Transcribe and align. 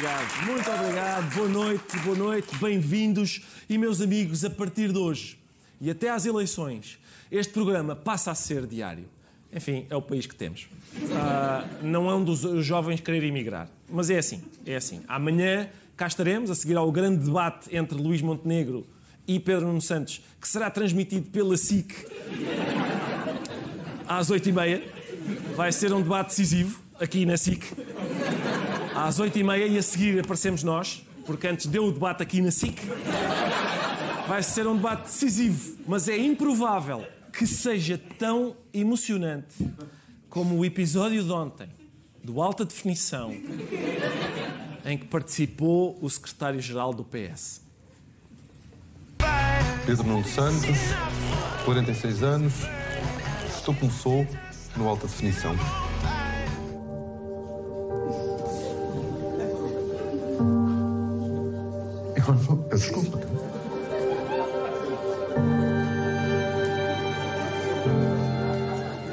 Obrigado. 0.00 0.46
Muito 0.46 0.70
obrigado. 0.70 1.34
Boa 1.34 1.48
noite, 1.48 1.98
boa 1.98 2.16
noite. 2.16 2.56
Bem-vindos. 2.56 3.42
E 3.68 3.76
meus 3.76 4.00
amigos, 4.00 4.44
a 4.44 4.48
partir 4.48 4.92
de 4.92 4.98
hoje 4.98 5.38
e 5.78 5.90
até 5.90 6.08
às 6.08 6.24
eleições, 6.24 6.98
este 7.30 7.52
programa 7.52 7.94
passa 7.94 8.30
a 8.30 8.34
ser 8.34 8.66
diário. 8.66 9.04
Enfim, 9.52 9.86
é 9.90 9.96
o 9.96 10.00
país 10.00 10.26
que 10.26 10.34
temos. 10.34 10.68
Ah, 11.12 11.66
não 11.82 12.08
é 12.08 12.14
um 12.14 12.24
dos 12.24 12.64
jovens 12.64 13.00
querer 13.00 13.22
emigrar. 13.24 13.68
Mas 13.90 14.08
é 14.08 14.16
assim, 14.18 14.42
é 14.64 14.76
assim. 14.76 15.02
Amanhã 15.06 15.68
cá 15.96 16.06
estaremos 16.06 16.50
a 16.50 16.54
seguir 16.54 16.78
ao 16.78 16.90
grande 16.90 17.24
debate 17.24 17.74
entre 17.76 17.98
Luís 17.98 18.22
Montenegro 18.22 18.86
e 19.28 19.38
Pedro 19.38 19.66
Nuno 19.66 19.82
Santos, 19.82 20.22
que 20.40 20.48
será 20.48 20.70
transmitido 20.70 21.28
pela 21.30 21.58
SIC 21.58 21.92
às 24.08 24.30
oito 24.30 24.48
e 24.48 24.52
meia. 24.52 24.82
Vai 25.54 25.70
ser 25.72 25.92
um 25.92 26.00
debate 26.00 26.28
decisivo 26.28 26.80
aqui 26.98 27.26
na 27.26 27.36
SIC. 27.36 27.64
Às 28.94 29.18
oito 29.18 29.38
e 29.38 29.42
meia 29.42 29.66
e 29.66 29.78
a 29.78 29.82
seguir 29.82 30.18
aparecemos 30.20 30.62
nós, 30.62 31.04
porque 31.24 31.46
antes 31.46 31.66
deu 31.66 31.86
o 31.86 31.92
debate 31.92 32.22
aqui 32.22 32.40
na 32.40 32.50
SIC. 32.50 32.80
Vai 34.26 34.42
ser 34.42 34.66
um 34.66 34.76
debate 34.76 35.02
decisivo, 35.02 35.78
mas 35.86 36.08
é 36.08 36.16
improvável 36.16 37.04
que 37.32 37.46
seja 37.46 38.00
tão 38.18 38.56
emocionante 38.72 39.68
como 40.28 40.56
o 40.56 40.64
episódio 40.64 41.22
de 41.22 41.30
ontem, 41.30 41.68
do 42.22 42.40
Alta 42.40 42.64
Definição, 42.64 43.32
em 44.84 44.98
que 44.98 45.06
participou 45.06 45.98
o 46.00 46.08
secretário-geral 46.08 46.92
do 46.92 47.04
PS. 47.04 47.62
Pedro 49.86 50.06
Nuno 50.06 50.24
Santos, 50.24 50.78
46 51.64 52.22
anos, 52.22 52.52
estou 53.48 53.74
como 53.74 53.90
sou 53.90 54.26
no 54.76 54.88
Alta 54.88 55.06
Definição. 55.06 55.56
Desculpa. 62.80 63.20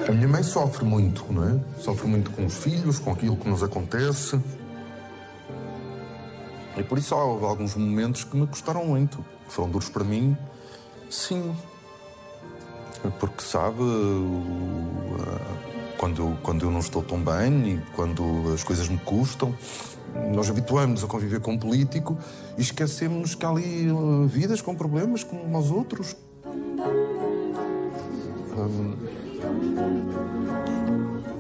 A 0.08 0.12
minha 0.14 0.28
mãe 0.30 0.42
sofre 0.42 0.86
muito, 0.86 1.26
não 1.34 1.44
é? 1.50 1.60
Sofre 1.78 2.08
muito 2.08 2.32
com 2.32 2.46
os 2.46 2.56
filhos, 2.56 2.98
com 2.98 3.12
aquilo 3.12 3.36
que 3.36 3.50
nos 3.50 3.62
acontece. 3.62 4.40
E 6.78 6.84
por 6.84 6.98
isso 6.98 7.14
há 7.14 7.20
alguns 7.20 7.76
momentos 7.76 8.24
que 8.24 8.38
me 8.38 8.48
custaram 8.48 8.86
muito. 8.86 9.24
Foram 9.50 9.70
duros 9.70 9.90
para 9.90 10.06
mim, 10.06 10.38
sim. 11.10 11.54
Porque 13.20 13.44
sabe, 13.44 13.84
quando 15.98 16.38
quando 16.42 16.66
eu 16.66 16.72
não 16.72 16.80
estou 16.80 17.04
tão 17.04 17.20
bem 17.20 17.74
e 17.74 17.82
quando 17.98 18.54
as 18.54 18.64
coisas 18.64 18.88
me 18.88 18.98
custam, 19.00 19.54
nós 20.34 20.50
habituamos 20.50 21.04
a 21.04 21.08
conviver 21.08 21.40
com 21.40 21.54
um 21.54 21.58
político 21.58 22.18
e 22.58 22.62
esquecemos 22.62 23.34
que 23.36 23.46
há 23.46 23.50
ali 23.50 23.88
eh, 23.90 24.28
vidas 24.28 24.62
com 24.62 24.76
problemas 24.76 25.24
como 25.24 25.56
aos 25.56 25.72
outros. 25.72 26.16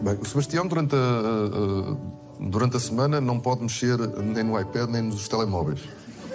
Bem, 0.01 0.15
o 0.21 0.25
Sebastião, 0.25 0.67
durante 0.67 0.95
a, 0.95 0.97
a- 0.99 1.01
a- 1.01 1.97
durante 2.49 2.77
a 2.77 2.79
semana, 2.79 3.19
não 3.19 3.39
pode 3.39 3.61
mexer 3.61 3.97
nem 3.99 4.43
no 4.43 4.59
iPad 4.59 4.89
nem 4.89 5.01
nos 5.01 5.27
telemóveis. 5.27 5.81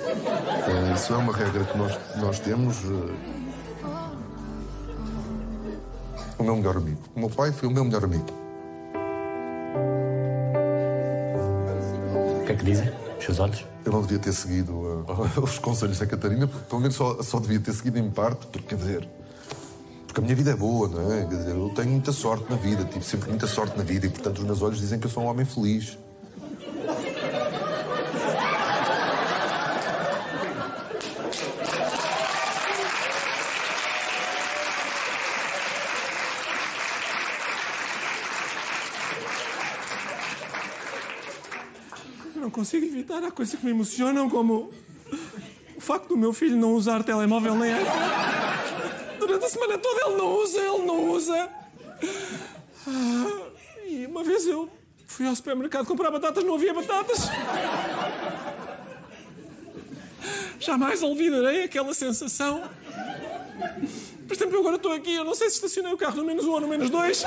Eh, 0.05 0.95
Isso 0.95 1.13
é 1.13 1.17
uma 1.17 1.33
regra 1.33 1.65
que 1.65 1.79
nós, 1.79 1.99
nós 2.17 2.39
temos. 2.41 2.77
eh. 2.85 3.33
O 6.39 6.45
meu 6.45 6.57
melhor 6.57 6.77
amigo. 6.77 6.99
O 7.15 7.21
meu 7.21 7.31
pai 7.31 7.53
foi 7.53 7.69
o 7.69 7.73
meu 7.73 7.85
melhor 7.85 8.05
amigo. 8.05 8.27
Que 12.63 12.71
dizem? 12.71 12.93
Os 13.19 13.25
seus 13.25 13.41
olhos? 13.41 13.65
Eu 13.85 13.93
não 13.93 14.03
devia 14.03 14.19
ter 14.21 14.33
seguido 14.33 15.05
eh, 15.09 15.41
os 15.43 15.59
conselhos 15.59 15.99
da 15.99 16.07
Catarina, 16.07 16.47
porque 16.47 16.65
pelo 16.69 16.81
menos 16.81 16.95
só, 16.95 17.21
só 17.23 17.41
devia 17.41 17.59
ter 17.59 17.73
seguido 17.73 17.99
em 17.99 18.09
parte, 18.09 18.47
porque 18.47 18.69
quer 18.69 18.77
dizer. 18.77 19.09
Porque 20.07 20.21
a 20.21 20.23
minha 20.23 20.37
vida 20.37 20.51
é 20.51 20.57
boa, 20.57 20.89
não 20.89 21.13
é? 21.13 21.27
Quer 21.27 21.37
dizer, 21.37 21.51
eu 21.51 21.73
tenho 21.75 21.91
muita 21.91 22.13
sorte 22.13 22.49
na 22.49 22.57
vida, 22.57 22.85
tive 22.85 23.05
sempre 23.05 23.31
muita 23.31 23.47
sorte 23.47 23.77
na 23.77 23.83
vida 23.83 24.07
e, 24.07 24.11
portanto, 24.11 24.39
os 24.39 24.45
meus 24.45 24.63
olhos 24.63 24.79
dizem 24.79 25.01
que 25.01 25.07
eu 25.07 25.11
sou 25.11 25.25
um 25.25 25.27
homem 25.27 25.45
feliz. 25.45 25.99
Eu 42.35 42.41
não 42.43 42.51
consigo 42.51 42.85
evitar. 43.03 43.23
Há 43.25 43.31
coisas 43.31 43.59
que 43.59 43.65
me 43.65 43.73
emocionam, 43.73 44.31
como 44.31 44.73
o 45.77 45.81
facto 45.81 46.09
do 46.09 46.17
meu 46.17 46.33
filho 46.33 46.57
não 46.57 46.75
usar 46.75 47.03
telemóvel 47.03 47.55
nem 47.57 47.71
iPhone. 47.73 49.19
Durante 49.19 49.45
a 49.45 49.49
semana 49.49 49.79
toda 49.79 50.07
ele 50.07 50.17
não 50.17 50.37
usa, 50.37 50.59
ele 50.59 50.87
não 50.87 51.11
usa. 51.11 51.49
Ah, 52.87 53.51
E 53.87 54.07
uma 54.07 54.23
vez 54.25 54.47
eu 54.47 54.69
fui 55.07 55.27
ao 55.27 55.35
supermercado 55.37 55.87
comprar 55.87 56.11
batatas, 56.11 56.45
não 56.45 56.55
havia 56.55 56.73
batatas. 56.73 57.29
Jamais 60.59 61.03
olvidarei 61.03 61.65
aquela 61.65 61.93
sensação. 61.93 62.63
Por 64.27 64.35
exemplo, 64.35 64.55
eu 64.55 64.61
agora 64.61 64.77
estou 64.77 64.93
aqui, 64.93 65.13
eu 65.13 65.25
não 65.25 65.35
sei 65.35 65.51
se 65.51 65.57
estacionei 65.57 65.93
o 65.93 65.97
carro 65.97 66.17
no 66.17 66.25
menos 66.25 66.45
um 66.45 66.53
ou 66.53 66.61
no 66.61 66.69
menos 66.69 66.89
dois. 66.89 67.25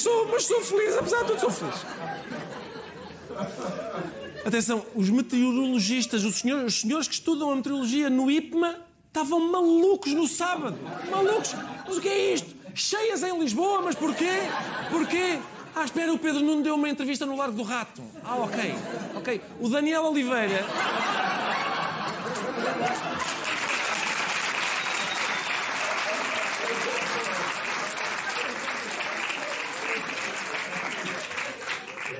Mas 0.00 0.04
sou, 0.04 0.28
mas 0.28 0.46
sou 0.46 0.60
feliz, 0.62 0.96
apesar 0.96 1.18
de 1.18 1.26
tudo, 1.26 1.40
sou 1.40 1.50
feliz. 1.50 1.84
Atenção, 4.46 4.86
os 4.94 5.10
meteorologistas, 5.10 6.24
os 6.24 6.36
senhores, 6.36 6.74
os 6.74 6.80
senhores 6.80 7.06
que 7.06 7.12
estudam 7.12 7.50
a 7.50 7.56
meteorologia 7.56 8.08
no 8.08 8.30
IPMA, 8.30 8.78
estavam 9.08 9.40
malucos 9.40 10.14
no 10.14 10.26
sábado. 10.26 10.78
Malucos. 11.10 11.54
Mas 11.86 11.98
o 11.98 12.00
que 12.00 12.08
é 12.08 12.32
isto? 12.32 12.48
Cheias 12.74 13.22
em 13.22 13.38
Lisboa, 13.38 13.82
mas 13.82 13.94
porquê? 13.94 14.30
Porquê? 14.90 15.38
Ah, 15.74 15.84
espera, 15.84 16.10
o 16.14 16.18
Pedro 16.18 16.40
Nuno 16.40 16.62
deu 16.62 16.76
uma 16.76 16.88
entrevista 16.88 17.26
no 17.26 17.36
Largo 17.36 17.58
do 17.58 17.62
Rato. 17.62 18.02
Ah, 18.24 18.36
ok. 18.36 18.74
Ok. 19.16 19.40
O 19.60 19.68
Daniel 19.68 20.04
Oliveira. 20.04 20.64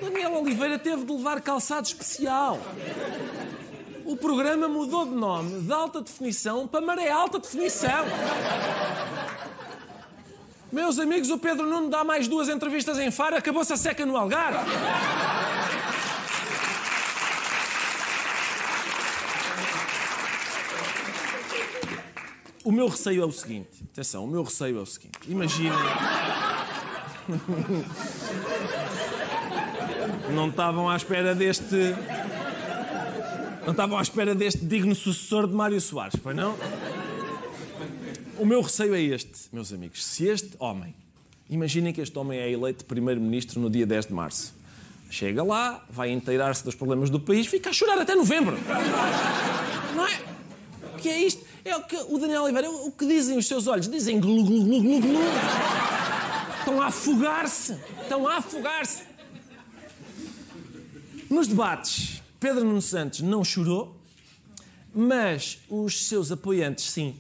Daniel 0.00 0.34
Oliveira 0.50 0.80
teve 0.80 1.04
de 1.04 1.12
levar 1.12 1.40
calçado 1.40 1.86
especial. 1.86 2.58
O 4.04 4.16
programa 4.16 4.66
mudou 4.66 5.06
de 5.06 5.12
nome 5.12 5.60
de 5.60 5.72
alta 5.72 6.00
definição 6.00 6.66
para 6.66 6.84
maré 6.84 7.08
alta 7.08 7.38
definição. 7.38 8.04
Meus 10.72 10.98
amigos, 10.98 11.30
o 11.30 11.38
Pedro 11.38 11.68
Nuno 11.68 11.88
dá 11.88 12.02
mais 12.02 12.26
duas 12.26 12.48
entrevistas 12.48 12.98
em 12.98 13.12
Faro, 13.12 13.36
acabou-se 13.36 13.72
a 13.72 13.76
seca 13.76 14.04
no 14.04 14.16
Algarve. 14.16 14.68
O 22.64 22.72
meu 22.72 22.88
receio 22.88 23.22
é 23.22 23.26
o 23.26 23.30
seguinte, 23.30 23.84
atenção, 23.92 24.24
o 24.24 24.28
meu 24.28 24.42
receio 24.42 24.78
é 24.78 24.82
o 24.82 24.86
seguinte. 24.86 25.18
Imaginem. 25.28 25.78
Não 30.34 30.48
estavam 30.48 30.88
à 30.88 30.96
espera 30.96 31.34
deste. 31.34 31.94
Não 33.64 33.72
estavam 33.72 33.98
à 33.98 34.02
espera 34.02 34.34
deste 34.34 34.64
digno 34.64 34.94
sucessor 34.94 35.46
de 35.46 35.54
Mário 35.54 35.80
Soares, 35.80 36.18
pois 36.22 36.34
não? 36.34 36.56
O 38.38 38.46
meu 38.46 38.62
receio 38.62 38.94
é 38.94 39.02
este, 39.02 39.48
meus 39.52 39.72
amigos. 39.72 40.04
Se 40.04 40.26
este 40.26 40.50
homem 40.58 40.94
Imaginem 41.50 41.92
que 41.92 42.00
este 42.00 42.16
homem 42.16 42.38
é 42.38 42.48
eleito 42.48 42.84
primeiro-ministro 42.84 43.60
no 43.60 43.68
dia 43.68 43.84
10 43.84 44.06
de 44.06 44.12
março. 44.12 44.54
Chega 45.10 45.42
lá, 45.42 45.84
vai 45.90 46.12
inteirar-se 46.12 46.62
dos 46.62 46.76
problemas 46.76 47.10
do 47.10 47.18
país, 47.18 47.48
fica 47.48 47.70
a 47.70 47.72
chorar 47.72 47.98
até 47.98 48.14
novembro. 48.14 48.56
Não 49.96 50.06
é? 50.06 50.20
O 50.94 50.98
que 50.98 51.08
é 51.08 51.18
isto? 51.18 51.44
É 51.64 51.74
o 51.74 51.82
que 51.82 51.96
o 51.96 52.18
Daniel 52.18 52.44
Oliveira, 52.44 52.70
o 52.70 52.92
que 52.92 53.04
dizem 53.04 53.36
os 53.36 53.48
seus 53.48 53.66
olhos? 53.66 53.88
Dizem 53.88 54.20
glu, 54.20 54.44
glu, 54.44 54.64
glu, 54.64 54.80
glu, 54.80 55.00
glu. 55.00 55.20
Estão 56.60 56.80
a 56.80 56.86
afogar-se. 56.86 57.76
Estão 58.00 58.28
a 58.28 58.36
afogar-se. 58.36 59.02
Nos 61.30 61.46
debates, 61.46 62.20
Pedro 62.40 62.64
Nuno 62.64 62.82
Santos 62.82 63.20
não 63.20 63.44
chorou, 63.44 63.96
mas 64.92 65.60
os 65.68 66.08
seus 66.08 66.32
apoiantes 66.32 66.90
sim. 66.90 67.14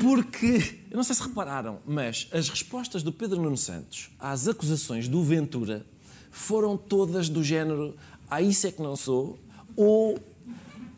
Porque, 0.00 0.80
eu 0.90 0.96
não 0.96 1.04
sei 1.04 1.14
se 1.14 1.22
repararam, 1.22 1.80
mas 1.86 2.26
as 2.32 2.48
respostas 2.48 3.02
do 3.02 3.12
Pedro 3.12 3.42
Nuno 3.42 3.58
Santos 3.58 4.08
às 4.18 4.48
acusações 4.48 5.06
do 5.06 5.22
Ventura 5.22 5.84
foram 6.30 6.78
todas 6.78 7.28
do 7.28 7.44
género 7.44 7.94
ah, 8.30 8.40
isso 8.40 8.66
é 8.66 8.72
que 8.72 8.80
não 8.80 8.96
sou, 8.96 9.38
ou 9.76 10.18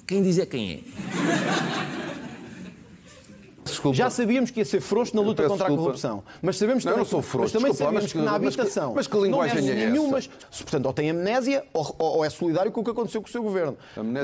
quem 0.06 0.23
diz 0.23 0.38
é 0.38 0.47
quem 0.47 0.75
é. 0.75 1.95
Desculpa. 3.91 3.97
Já 3.97 4.11
sabíamos 4.11 4.50
que 4.50 4.61
ia 4.61 4.65
ser 4.65 4.81
frouxo 4.81 5.15
na 5.15 5.23
luta 5.23 5.43
contra 5.43 5.56
desculpa. 5.56 5.75
a 5.75 5.85
corrupção. 5.85 6.23
Mas 6.43 6.56
sabemos 6.56 6.85
não, 6.85 6.93
também, 6.93 7.05
não 7.05 7.11
sou 7.11 7.23
frouxo, 7.23 7.55
mas 7.55 7.62
também 7.62 7.75
sabemos 7.75 8.03
mas 8.03 8.12
que, 8.12 8.19
na 8.19 8.35
habitação. 8.35 8.94
Mas 8.94 9.06
que, 9.06 9.15
mas 9.15 9.23
que 9.23 9.29
linguagem 9.29 9.62
não 9.62 9.71
é 9.71 9.75
nenhuma? 9.75 10.19
Portanto, 10.59 10.87
ou 10.87 10.93
tem 10.93 11.11
amnésia 11.11 11.65
ou, 11.73 11.94
ou, 11.99 12.25
é 12.25 12.31
solidário 12.31 12.73
com 12.73 12.81
o 12.81 12.85
que 12.85 12.91
aconteceu 12.91 13.21
com 13.21 13.29
o 13.29 13.31
seu 13.31 13.43
governo. 13.43 13.77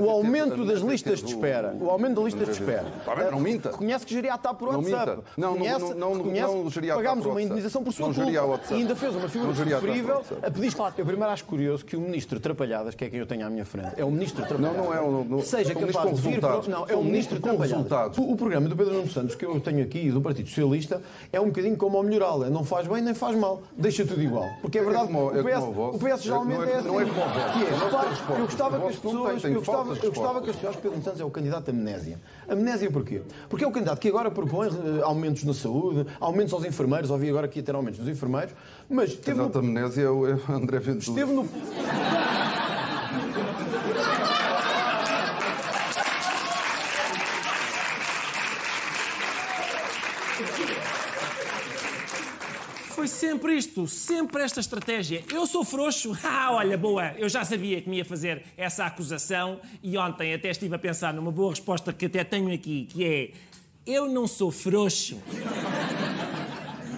O 0.02 0.10
aumento 0.10 0.64
das 0.64 0.80
listas 0.80 1.22
de 1.22 1.26
espera. 1.26 1.76
O 1.80 1.90
aumento 1.90 2.16
das 2.16 2.24
listas 2.24 2.46
de 2.46 2.52
espera. 2.52 2.86
Não 3.30 3.40
minta. 3.40 3.70
Reconhece 3.70 4.06
que 4.06 4.14
geria 4.14 4.34
a 4.34 4.38
TAP 4.38 4.58
por 4.58 4.68
WhatsApp. 4.68 5.22
Não, 5.36 5.56
não, 5.56 5.94
não, 5.94 6.14
não 6.14 6.70
pagámos 6.94 7.26
uma 7.26 7.42
indenização 7.42 7.82
por 7.82 7.92
sua 7.92 8.12
culpa. 8.12 8.30
E 8.70 8.74
ainda 8.74 8.96
fez 8.96 9.14
uma 9.14 9.28
figura 9.28 9.52
geria 9.54 9.78
a 9.78 9.80
pedir. 9.80 10.04
Eu 10.98 11.06
primeiro 11.06 11.32
acho 11.32 11.44
curioso 11.44 11.84
que 11.84 11.96
o 11.96 12.00
ministro 12.00 12.40
Trapalhadas, 12.40 12.94
que 12.94 13.04
é 13.04 13.10
quem 13.10 13.18
eu 13.18 13.26
tenho 13.26 13.46
à 13.46 13.50
minha 13.50 13.64
frente, 13.64 13.94
é 13.96 14.04
o 14.04 14.10
ministro 14.10 14.44
Trapalhadas. 14.44 14.76
Não, 14.76 14.84
não 14.84 14.94
é 14.94 15.00
o- 15.00 15.42
Seja 15.42 15.74
capaz 15.74 16.14
de 16.14 16.20
vir 16.20 16.40
Não, 16.68 16.86
é 16.88 16.94
o 16.94 17.04
ministro 17.04 17.40
Trapalhadas. 17.40 18.18
o 18.18 18.36
programa 18.36 18.68
do 18.68 18.76
Pedro 18.76 18.94
Nuno 18.94 19.10
Santos 19.10 19.34
que 19.34 19.44
eu 19.44 19.51
tenho 19.60 19.82
aqui 19.82 20.10
do 20.10 20.20
Partido 20.20 20.48
Socialista 20.48 21.02
é 21.32 21.40
um 21.40 21.46
bocadinho 21.46 21.76
como 21.76 21.96
ao 21.96 22.02
melhorá-lo. 22.02 22.44
É 22.44 22.50
não 22.50 22.64
faz 22.64 22.86
bem 22.86 23.02
nem 23.02 23.14
faz 23.14 23.36
mal. 23.36 23.62
Deixa 23.76 24.04
tudo 24.04 24.22
igual. 24.22 24.48
Porque 24.60 24.78
é 24.78 24.82
verdade 24.82 25.06
como- 25.06 25.30
que 25.30 25.38
é 25.38 25.40
o 25.40 25.44
PS, 25.44 25.54
como 25.54 25.70
o 25.70 25.72
vosso. 25.72 25.96
o 25.96 26.00
PS 26.00 26.22
geralmente 26.22 26.62
é- 26.62 26.72
é, 26.72 26.76
assim. 26.76 26.88
não 26.88 27.00
é 27.00 27.04
como 27.04 27.20
o 27.20 27.24
vosso. 27.24 27.58
É, 27.58 28.40
eu 28.40 28.44
gostava 28.46 28.78
que 28.80 28.86
as 28.86 28.96
pessoas... 28.96 29.44
eu, 29.44 29.54
gostava, 29.54 29.94
eu 29.94 30.12
gostava 30.12 30.42
que 30.42 30.50
as 30.50 30.56
pessoas... 30.56 30.76
Pedro 30.76 30.90
Nuno 30.92 31.04
Santos 31.04 31.20
é 31.20 31.24
o 31.24 31.30
candidato 31.30 31.68
à 31.68 31.70
amnésia. 31.72 32.20
Amnésia 32.48 32.90
porquê? 32.90 33.22
Porque 33.48 33.64
é 33.64 33.68
o 33.68 33.72
candidato 33.72 33.98
que 34.00 34.08
agora 34.08 34.30
propõe 34.30 34.68
eh, 34.68 35.02
aumentos 35.02 35.44
na 35.44 35.54
saúde, 35.54 36.06
aumentos 36.20 36.52
aos 36.52 36.64
enfermeiros. 36.64 37.10
Ouvi 37.10 37.28
agora 37.28 37.48
que 37.48 37.58
ia 37.58 37.62
ter 37.62 37.74
aumentos 37.74 37.98
nos 38.00 38.08
enfermeiros. 38.08 38.54
Mas 38.88 39.14
teve 39.14 39.38
no, 39.38 39.44
Exato, 39.44 39.58
amnésia 39.60 40.02
é 40.02 40.06
é 40.06 40.10
o 40.10 40.24
André 40.52 40.78
Ventura. 40.78 40.98
esteve 41.20 41.32
no, 41.32 41.42
Foi 53.02 53.08
sempre 53.08 53.56
isto, 53.56 53.88
sempre 53.88 54.44
esta 54.44 54.60
estratégia. 54.60 55.24
Eu 55.34 55.44
sou 55.44 55.64
frouxo. 55.64 56.16
Ah, 56.22 56.52
olha, 56.52 56.78
boa, 56.78 57.12
eu 57.18 57.28
já 57.28 57.44
sabia 57.44 57.80
que 57.82 57.90
me 57.90 57.96
ia 57.96 58.04
fazer 58.04 58.44
essa 58.56 58.84
acusação 58.86 59.60
e 59.82 59.98
ontem 59.98 60.32
até 60.32 60.50
estive 60.50 60.72
a 60.76 60.78
pensar 60.78 61.12
numa 61.12 61.32
boa 61.32 61.50
resposta 61.50 61.92
que 61.92 62.06
até 62.06 62.22
tenho 62.22 62.54
aqui, 62.54 62.86
que 62.88 63.04
é: 63.04 63.30
Eu 63.84 64.08
não 64.08 64.28
sou 64.28 64.52
frouxo. 64.52 65.20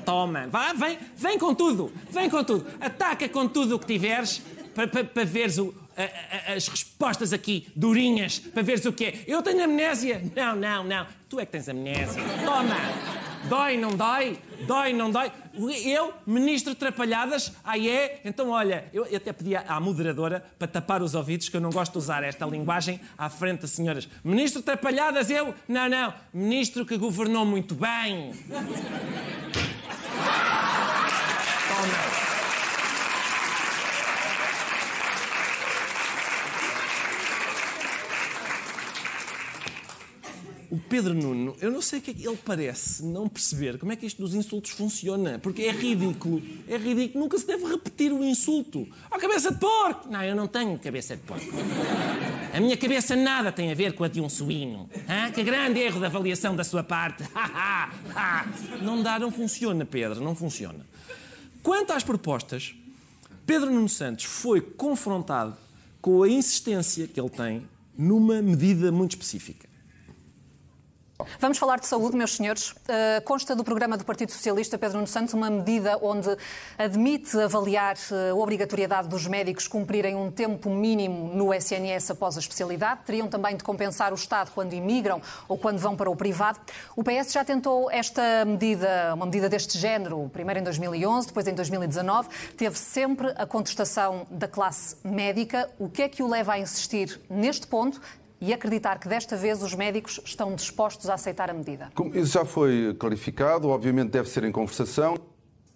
Toma, 0.05 0.47
vá, 0.49 0.75
vem, 0.75 0.99
vem 1.17 1.39
com 1.39 1.55
tudo, 1.55 1.91
vem 2.11 2.29
com 2.29 2.45
tudo. 2.45 2.67
Ataca 2.83 3.27
com 3.27 3.49
tudo 3.49 3.77
o 3.77 3.79
que 3.79 3.87
tiveres 3.87 4.43
para 4.75 4.87
pa, 4.87 5.05
pa 5.05 5.25
veres 5.25 5.57
o- 5.57 5.75
a- 5.97 6.51
a- 6.53 6.55
as 6.55 6.69
respostas 6.69 7.33
aqui, 7.33 7.67
durinhas, 7.75 8.39
para 8.41 8.63
veres 8.63 8.85
o 8.85 8.93
que 8.93 9.07
é. 9.07 9.25
Eu 9.27 9.41
tenho 9.43 9.65
amnésia. 9.65 10.23
Não, 10.37 10.55
não, 10.55 10.85
não. 10.85 11.07
Tu 11.31 11.41
é 11.41 11.47
que 11.47 11.53
tens 11.53 11.67
amnésia. 11.69 12.23
Toma. 12.45 12.77
Dói, 13.49 13.77
não 13.77 13.95
dói? 13.95 14.39
Dói, 14.67 14.93
não 14.93 15.11
dói? 15.11 15.31
Eu, 15.85 16.13
ministro 16.27 16.75
Trapalhadas? 16.75 17.53
Ah, 17.63 17.79
é? 17.79 18.21
Então, 18.25 18.51
olha, 18.51 18.87
eu 18.93 19.05
até 19.05 19.33
pedi 19.33 19.55
à 19.55 19.79
moderadora 19.79 20.45
para 20.59 20.67
tapar 20.67 21.03
os 21.03 21.15
ouvidos, 21.15 21.49
que 21.49 21.57
eu 21.57 21.61
não 21.61 21.71
gosto 21.71 21.93
de 21.93 21.99
usar 21.99 22.25
esta 22.25 22.47
linguagem 22.47 23.01
à 23.17 23.29
frente 23.29 23.61
das 23.61 23.71
senhoras. 23.71 24.09
Ministro 24.23 24.63
Trapalhadas, 24.63 25.31
eu? 25.31 25.55
Não, 25.69 25.89
não. 25.89 26.15
Ministro 26.33 26.85
que 26.85 26.97
governou 26.97 27.45
muito 27.45 27.75
bem. 27.75 28.33
Toma. 31.69 32.14
O 40.71 40.79
Pedro 40.79 41.15
Nuno, 41.15 41.57
eu 41.61 41.71
não 41.71 41.81
sei 41.83 41.99
o 41.99 42.03
que 42.03 42.11
é 42.11 42.15
que 42.15 42.27
ele 42.27 42.39
parece 42.45 43.05
não 43.05 43.29
perceber 43.29 43.79
como 43.79 43.93
é 43.93 43.97
que 43.97 44.07
isto 44.07 44.21
dos 44.23 44.35
insultos 44.35 44.71
funciona. 44.71 45.39
Porque 45.39 45.63
é 45.63 45.71
ridículo. 45.71 46.43
É 46.69 46.77
ridículo. 46.77 47.25
Nunca 47.25 47.39
se 47.39 47.47
deve 47.47 47.65
repetir 47.67 48.13
o 48.13 48.25
insulto. 48.25 48.89
Oh, 49.11 49.19
cabeça 49.19 49.53
de 49.53 49.59
porco! 49.59 50.09
Não, 50.09 50.23
eu 50.23 50.35
não 50.35 50.47
tenho 50.47 50.79
cabeça 50.79 51.17
de 51.17 51.23
porco. 51.23 51.47
A 52.53 52.61
minha 52.61 52.77
cabeça 52.77 53.17
nada 53.17 53.53
tem 53.53 53.71
a 53.71 53.75
ver 53.75 53.95
com 53.95 54.05
a 54.05 54.09
de 54.09 54.21
um 54.21 54.29
suíno. 54.29 54.89
Hã? 55.09 55.31
Que 55.31 55.43
grande 55.43 55.81
erro 55.81 56.01
de 56.01 56.07
avaliação 56.07 56.55
da 56.55 56.65
sua 56.65 56.83
parte. 56.83 57.25
não 58.83 59.03
dá, 59.03 59.19
não 59.19 59.31
funciona, 59.31 59.85
Pedro, 59.85 60.21
não 60.23 60.35
funciona. 60.35 60.87
Quanto 61.63 61.93
às 61.93 62.03
propostas, 62.03 62.75
Pedro 63.47 63.71
Nuno 63.71 63.89
Santos 63.89 64.25
foi 64.25 64.61
confrontado 64.61 65.57
com 66.01 66.23
a 66.23 66.29
insistência 66.29 67.09
que 67.09 67.21
ele 67.21 67.31
tem 67.31 67.67
numa 67.97 68.43
medida 68.43 68.93
muito 68.93 69.13
específica. 69.13 69.74
Vamos 71.39 71.59
falar 71.59 71.79
de 71.79 71.87
saúde, 71.87 72.17
meus 72.17 72.35
senhores. 72.35 72.71
Uh, 72.71 73.23
consta 73.25 73.55
do 73.55 73.63
programa 73.63 73.97
do 73.97 74.05
Partido 74.05 74.33
Socialista, 74.33 74.77
Pedro 74.77 74.97
Nuno 74.97 75.07
Santos, 75.07 75.33
uma 75.33 75.49
medida 75.49 75.97
onde 76.03 76.37
admite 76.77 77.39
avaliar 77.39 77.95
uh, 78.11 78.33
a 78.33 78.35
obrigatoriedade 78.35 79.07
dos 79.07 79.25
médicos 79.29 79.69
cumprirem 79.69 80.17
um 80.17 80.29
tempo 80.29 80.69
mínimo 80.69 81.33
no 81.33 81.55
SNS 81.55 82.11
após 82.11 82.37
a 82.37 82.41
especialidade. 82.41 83.03
Teriam 83.07 83.29
também 83.29 83.57
de 83.57 83.63
compensar 83.63 84.11
o 84.11 84.17
Estado 84.17 84.51
quando 84.53 84.73
imigram 84.73 85.23
ou 85.47 85.57
quando 85.57 85.79
vão 85.79 85.95
para 85.95 86.11
o 86.11 86.17
privado. 86.17 86.59
O 86.97 87.05
PS 87.05 87.33
já 87.33 87.45
tentou 87.45 87.89
esta 87.93 88.45
medida, 88.45 89.15
uma 89.15 89.27
medida 89.27 89.49
deste 89.49 89.79
género, 89.79 90.29
primeiro 90.33 90.59
em 90.59 90.65
2011, 90.65 91.29
depois 91.29 91.47
em 91.47 91.55
2019. 91.55 92.29
Teve 92.57 92.77
sempre 92.77 93.33
a 93.37 93.47
contestação 93.47 94.27
da 94.29 94.49
classe 94.49 94.97
médica. 95.05 95.71
O 95.79 95.89
que 95.89 96.03
é 96.03 96.09
que 96.09 96.25
o 96.25 96.29
leva 96.29 96.55
a 96.55 96.59
insistir 96.59 97.21
neste 97.31 97.69
ponto? 97.69 98.01
E 98.41 98.53
acreditar 98.53 98.99
que 98.99 99.09
desta 99.09 99.37
vez 99.37 99.63
os 99.63 99.75
médicos 99.75 100.21
estão 100.25 100.55
dispostos 100.55 101.09
a 101.09 101.15
aceitar 101.15 101.51
a 101.51 101.55
medida. 101.55 101.91
Como 101.95 102.17
Isso 102.17 102.33
já 102.33 102.45
foi 102.45 102.95
clarificado, 102.99 103.69
obviamente 103.69 104.11
deve 104.11 104.29
ser 104.29 104.45
em 104.45 104.53
conversação. 104.53 105.17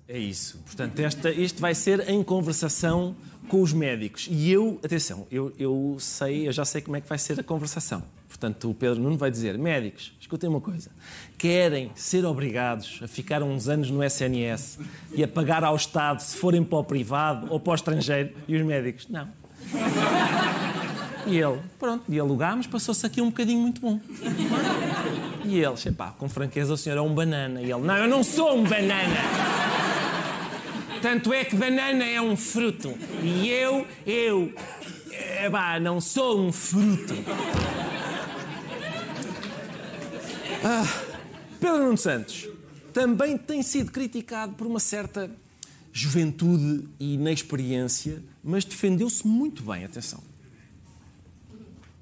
É 0.07 0.19
isso. 0.19 0.59
Portanto, 0.65 0.99
esta, 1.01 1.31
isto 1.31 1.61
vai 1.61 1.75
ser 1.75 2.09
em 2.09 2.23
conversação 2.23 3.15
com 3.49 3.61
os 3.63 3.73
médicos. 3.73 4.29
E 4.31 4.51
eu, 4.51 4.79
atenção, 4.83 5.27
eu, 5.31 5.53
eu 5.59 5.97
sei, 5.99 6.49
eu 6.49 6.53
já 6.53 6.65
sei 6.65 6.81
como 6.81 6.97
é 6.97 7.01
que 7.01 7.09
vai 7.09 7.19
ser 7.19 7.39
a 7.41 7.43
conversação. 7.43 8.03
Portanto, 8.29 8.71
o 8.71 8.75
Pedro 8.75 9.03
Nuno 9.03 9.17
vai 9.17 9.31
dizer: 9.31 9.59
médicos, 9.59 10.17
escutem 10.21 10.49
uma 10.49 10.61
coisa. 10.61 10.91
Querem 11.37 11.91
ser 11.95 12.25
obrigados 12.25 13.01
a 13.03 13.09
ficar 13.09 13.43
uns 13.43 13.69
anos 13.69 13.91
no 13.91 14.03
SNS 14.03 14.79
e 15.13 15.25
a 15.25 15.29
pagar 15.29 15.65
ao 15.65 15.75
Estado 15.75 16.21
se 16.21 16.37
forem 16.37 16.63
para 16.63 16.79
o 16.79 16.85
privado 16.85 17.47
ou 17.51 17.59
para 17.59 17.73
o 17.73 17.75
estrangeiro? 17.75 18.35
E 18.47 18.57
os 18.57 18.65
médicos: 18.65 19.09
não. 19.09 19.29
E 21.27 21.39
ele, 21.39 21.61
pronto, 21.79 22.05
dialogámos, 22.09 22.67
passou-se 22.67 23.05
aqui 23.05 23.21
um 23.21 23.27
bocadinho 23.27 23.61
muito 23.61 23.81
bom. 23.81 24.01
E 25.45 25.59
eles, 25.59 25.85
epá, 25.87 26.11
com 26.19 26.29
franqueza, 26.29 26.73
o 26.73 26.77
senhor 26.77 26.97
é 26.99 27.01
um 27.01 27.15
banana. 27.15 27.61
E 27.61 27.71
ele, 27.71 27.83
não, 27.83 27.97
eu 27.97 28.09
não 28.09 28.23
sou 28.23 28.57
um 28.57 28.65
banana. 28.65 29.17
Tanto 31.03 31.33
é 31.33 31.45
que 31.45 31.55
banana 31.55 32.05
é 32.05 32.21
um 32.21 32.37
fruto. 32.37 32.95
E 33.23 33.49
eu, 33.49 33.87
eu, 34.07 34.53
epá, 35.45 35.79
não 35.79 36.01
sou 36.01 36.41
um 36.41 36.53
fruto. 36.53 37.15
Ah, 40.65 40.87
Pedro 41.61 41.79
Nuno 41.79 41.97
Santos 41.97 42.49
também 42.93 43.39
tem 43.39 43.63
sido 43.63 43.93
criticado 43.93 44.55
por 44.55 44.67
uma 44.67 44.81
certa 44.81 45.31
juventude 45.93 46.89
e 46.99 47.15
inexperiência, 47.15 48.23
mas 48.43 48.65
defendeu-se 48.65 49.27
muito 49.27 49.63
bem, 49.63 49.85
atenção. 49.85 50.21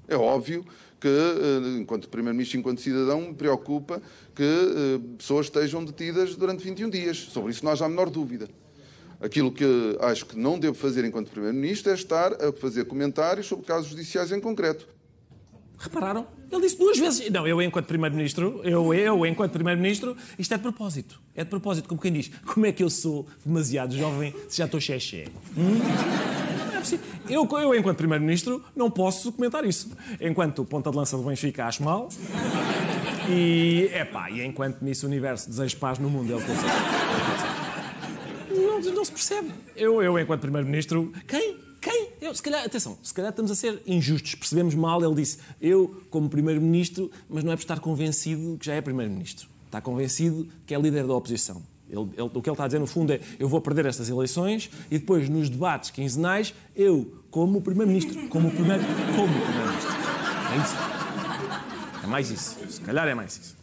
É 0.07 0.15
óbvio 0.15 0.65
que, 0.99 1.07
eh, 1.07 1.79
enquanto 1.79 2.09
Primeiro-Ministro 2.09 2.59
enquanto 2.59 2.81
cidadão, 2.81 3.21
me 3.21 3.33
preocupa 3.33 4.01
que 4.35 4.43
eh, 4.43 4.99
pessoas 5.17 5.47
estejam 5.47 5.83
detidas 5.83 6.35
durante 6.35 6.63
21 6.63 6.89
dias. 6.89 7.17
Sobre 7.17 7.51
isso 7.51 7.63
não 7.63 7.71
há 7.71 7.85
a 7.85 7.89
menor 7.89 8.09
dúvida. 8.09 8.47
Aquilo 9.19 9.51
que 9.51 9.65
acho 9.99 10.25
que 10.27 10.37
não 10.37 10.59
devo 10.59 10.75
fazer 10.75 11.03
enquanto 11.03 11.29
Primeiro-Ministro 11.29 11.91
é 11.91 11.95
estar 11.95 12.33
a 12.33 12.51
fazer 12.53 12.85
comentários 12.85 13.47
sobre 13.47 13.65
casos 13.65 13.89
judiciais 13.89 14.31
em 14.31 14.39
concreto. 14.39 14.87
Repararam? 15.79 16.27
Ele 16.51 16.61
disse 16.61 16.77
duas 16.77 16.97
vezes. 16.97 17.29
Não, 17.29 17.47
eu 17.47 17.61
enquanto 17.61 17.85
Primeiro-Ministro, 17.85 18.61
eu, 18.63 18.93
eu 18.93 19.25
enquanto 19.25 19.51
Primeiro-Ministro, 19.53 20.15
isto 20.37 20.53
é 20.53 20.57
de 20.57 20.63
propósito. 20.63 21.21
É 21.35 21.43
de 21.43 21.49
propósito, 21.49 21.87
como 21.87 22.01
quem 22.01 22.11
diz, 22.11 22.31
como 22.45 22.65
é 22.65 22.71
que 22.71 22.83
eu 22.83 22.89
sou 22.89 23.27
demasiado 23.45 23.95
jovem 23.95 24.33
se 24.49 24.57
já 24.57 24.65
estou 24.65 24.79
xexé? 24.79 25.25
Hum? 25.55 26.46
É. 26.77 26.99
Eu, 27.33 27.47
eu, 27.59 27.75
enquanto 27.75 27.97
Primeiro-Ministro, 27.97 28.63
não 28.75 28.89
posso 28.89 29.31
comentar 29.31 29.65
isso. 29.65 29.89
Enquanto 30.21 30.63
ponta 30.63 30.91
de 30.91 30.97
lança 30.97 31.17
do 31.17 31.23
Benfica, 31.23 31.65
acho 31.65 31.83
mal. 31.83 32.09
E, 33.29 33.89
é 33.91 34.07
e 34.31 34.45
enquanto 34.45 34.81
Miss 34.81 35.03
Universo 35.03 35.49
desejo 35.49 35.77
paz 35.77 35.99
no 35.99 36.09
mundo, 36.09 36.33
é 36.33 36.41
que 36.41 36.49
eu 36.49 36.55
sei. 36.55 36.69
Não, 38.65 38.79
não 38.93 39.05
se 39.05 39.11
percebe. 39.11 39.51
Eu, 39.75 40.01
eu 40.01 40.17
enquanto 40.19 40.41
Primeiro-Ministro, 40.41 41.11
quem? 41.27 41.57
Quem? 41.81 42.09
Eu, 42.21 42.33
se 42.33 42.41
calhar, 42.41 42.65
atenção, 42.65 42.97
se 43.03 43.13
calhar 43.13 43.29
estamos 43.29 43.51
a 43.51 43.55
ser 43.55 43.81
injustos, 43.85 44.35
percebemos 44.35 44.73
mal. 44.75 45.03
Ele 45.03 45.15
disse, 45.15 45.39
eu 45.61 46.03
como 46.09 46.29
Primeiro-Ministro, 46.29 47.11
mas 47.29 47.43
não 47.43 47.51
é 47.51 47.55
por 47.55 47.61
estar 47.61 47.79
convencido 47.79 48.57
que 48.57 48.65
já 48.65 48.73
é 48.73 48.81
Primeiro-Ministro. 48.81 49.47
Está 49.65 49.81
convencido 49.81 50.47
que 50.65 50.73
é 50.73 50.79
líder 50.79 51.05
da 51.05 51.13
oposição. 51.13 51.61
Ele, 51.89 52.09
ele, 52.17 52.29
o 52.33 52.41
que 52.41 52.49
ele 52.49 52.53
está 52.53 52.65
a 52.65 52.67
dizer, 52.67 52.79
no 52.79 52.87
fundo, 52.87 53.13
é 53.13 53.19
eu 53.39 53.47
vou 53.47 53.61
perder 53.61 53.85
estas 53.85 54.09
eleições 54.09 54.69
e 54.91 54.97
depois, 54.99 55.29
nos 55.29 55.49
debates 55.49 55.89
quinzenais, 55.89 56.53
eu, 56.75 57.23
como 57.31 57.61
Primeiro-Ministro, 57.61 58.27
como 58.27 58.51
Primeiro... 58.51 58.83
Como 59.15 59.33
Primeiro-Ministro. 59.33 59.91
É 60.53 60.57
isso. 60.57 60.75
É 62.03 62.07
mais 62.07 62.29
isso. 62.29 62.57
Se 62.69 62.81
calhar 62.81 63.07
é 63.07 63.15
mais 63.15 63.37
isso. 63.37 63.57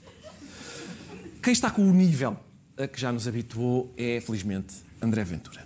Quem 1.43 1.53
está 1.53 1.71
com 1.71 1.83
o 1.83 1.93
nível 1.93 2.37
a 2.77 2.89
que 2.89 3.01
já 3.01 3.13
nos 3.13 3.29
habituou 3.29 3.93
é, 3.97 4.21
felizmente, 4.21 4.75
André 5.01 5.23
Ventura. 5.25 5.65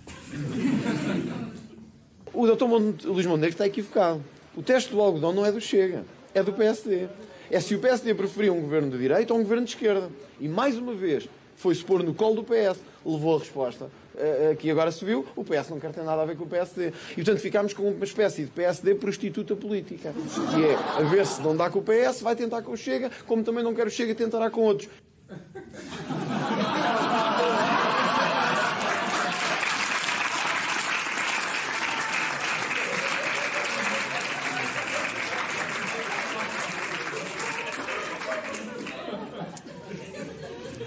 O 2.33 2.45
doutor 2.45 2.67
Luís 2.67 3.25
Montenegro 3.25 3.49
está 3.49 3.65
equivocado. 3.65 4.23
O 4.55 4.61
teste 4.61 4.91
do 4.91 5.01
algodão 5.01 5.33
não 5.33 5.45
é 5.45 5.51
do 5.51 5.59
Chega, 5.59 6.05
é 6.33 6.43
do 6.43 6.53
PSD. 6.53 7.07
É 7.49 7.59
se 7.59 7.73
o 7.73 7.79
PSD 7.79 8.13
preferia 8.13 8.53
um 8.53 8.61
governo 8.61 8.91
de 8.91 8.97
direita 8.97 9.33
ou 9.33 9.39
um 9.39 9.43
governo 9.43 9.65
de 9.65 9.71
esquerda. 9.71 10.09
E 10.39 10.47
mais 10.47 10.77
uma 10.77 10.93
vez 10.93 11.27
foi-se 11.59 11.83
pôr 11.83 12.01
no 12.03 12.13
colo 12.13 12.35
do 12.35 12.43
PS, 12.43 12.79
levou 13.05 13.35
a 13.35 13.39
resposta 13.39 13.85
uh, 13.85 14.55
que 14.55 14.71
agora 14.71 14.91
se 14.91 15.03
viu, 15.03 15.25
o 15.35 15.43
PS 15.43 15.69
não 15.69 15.79
quer 15.79 15.91
ter 15.91 16.03
nada 16.03 16.21
a 16.21 16.25
ver 16.25 16.37
com 16.37 16.45
o 16.45 16.47
PSD. 16.47 16.93
E 17.11 17.15
portanto 17.15 17.39
ficámos 17.39 17.73
com 17.73 17.83
uma 17.83 18.05
espécie 18.05 18.45
de 18.45 18.51
PSD 18.51 18.95
prostituta 18.95 19.55
política. 19.57 20.13
Que 20.55 20.65
é, 20.65 20.75
a 20.75 21.03
ver 21.03 21.25
se 21.25 21.41
não 21.41 21.55
dá 21.55 21.69
com 21.69 21.79
o 21.79 21.83
PS, 21.83 22.21
vai 22.21 22.35
tentar 22.35 22.61
com 22.61 22.71
o 22.71 22.77
Chega, 22.77 23.11
como 23.27 23.43
também 23.43 23.63
não 23.63 23.73
quer 23.73 23.87
o 23.87 23.91
Chega, 23.91 24.15
tentará 24.15 24.49
com 24.49 24.61
outros. 24.61 24.89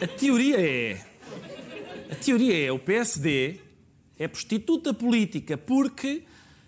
A 0.03 0.07
teoria 0.09 0.61
é. 0.61 1.01
A 2.11 2.15
teoria 2.17 2.67
é 2.67 2.73
o 2.73 2.79
PSD 2.79 3.61
é 4.19 4.27
prostituta 4.27 4.93
política 4.93 5.57
porque 5.57 6.25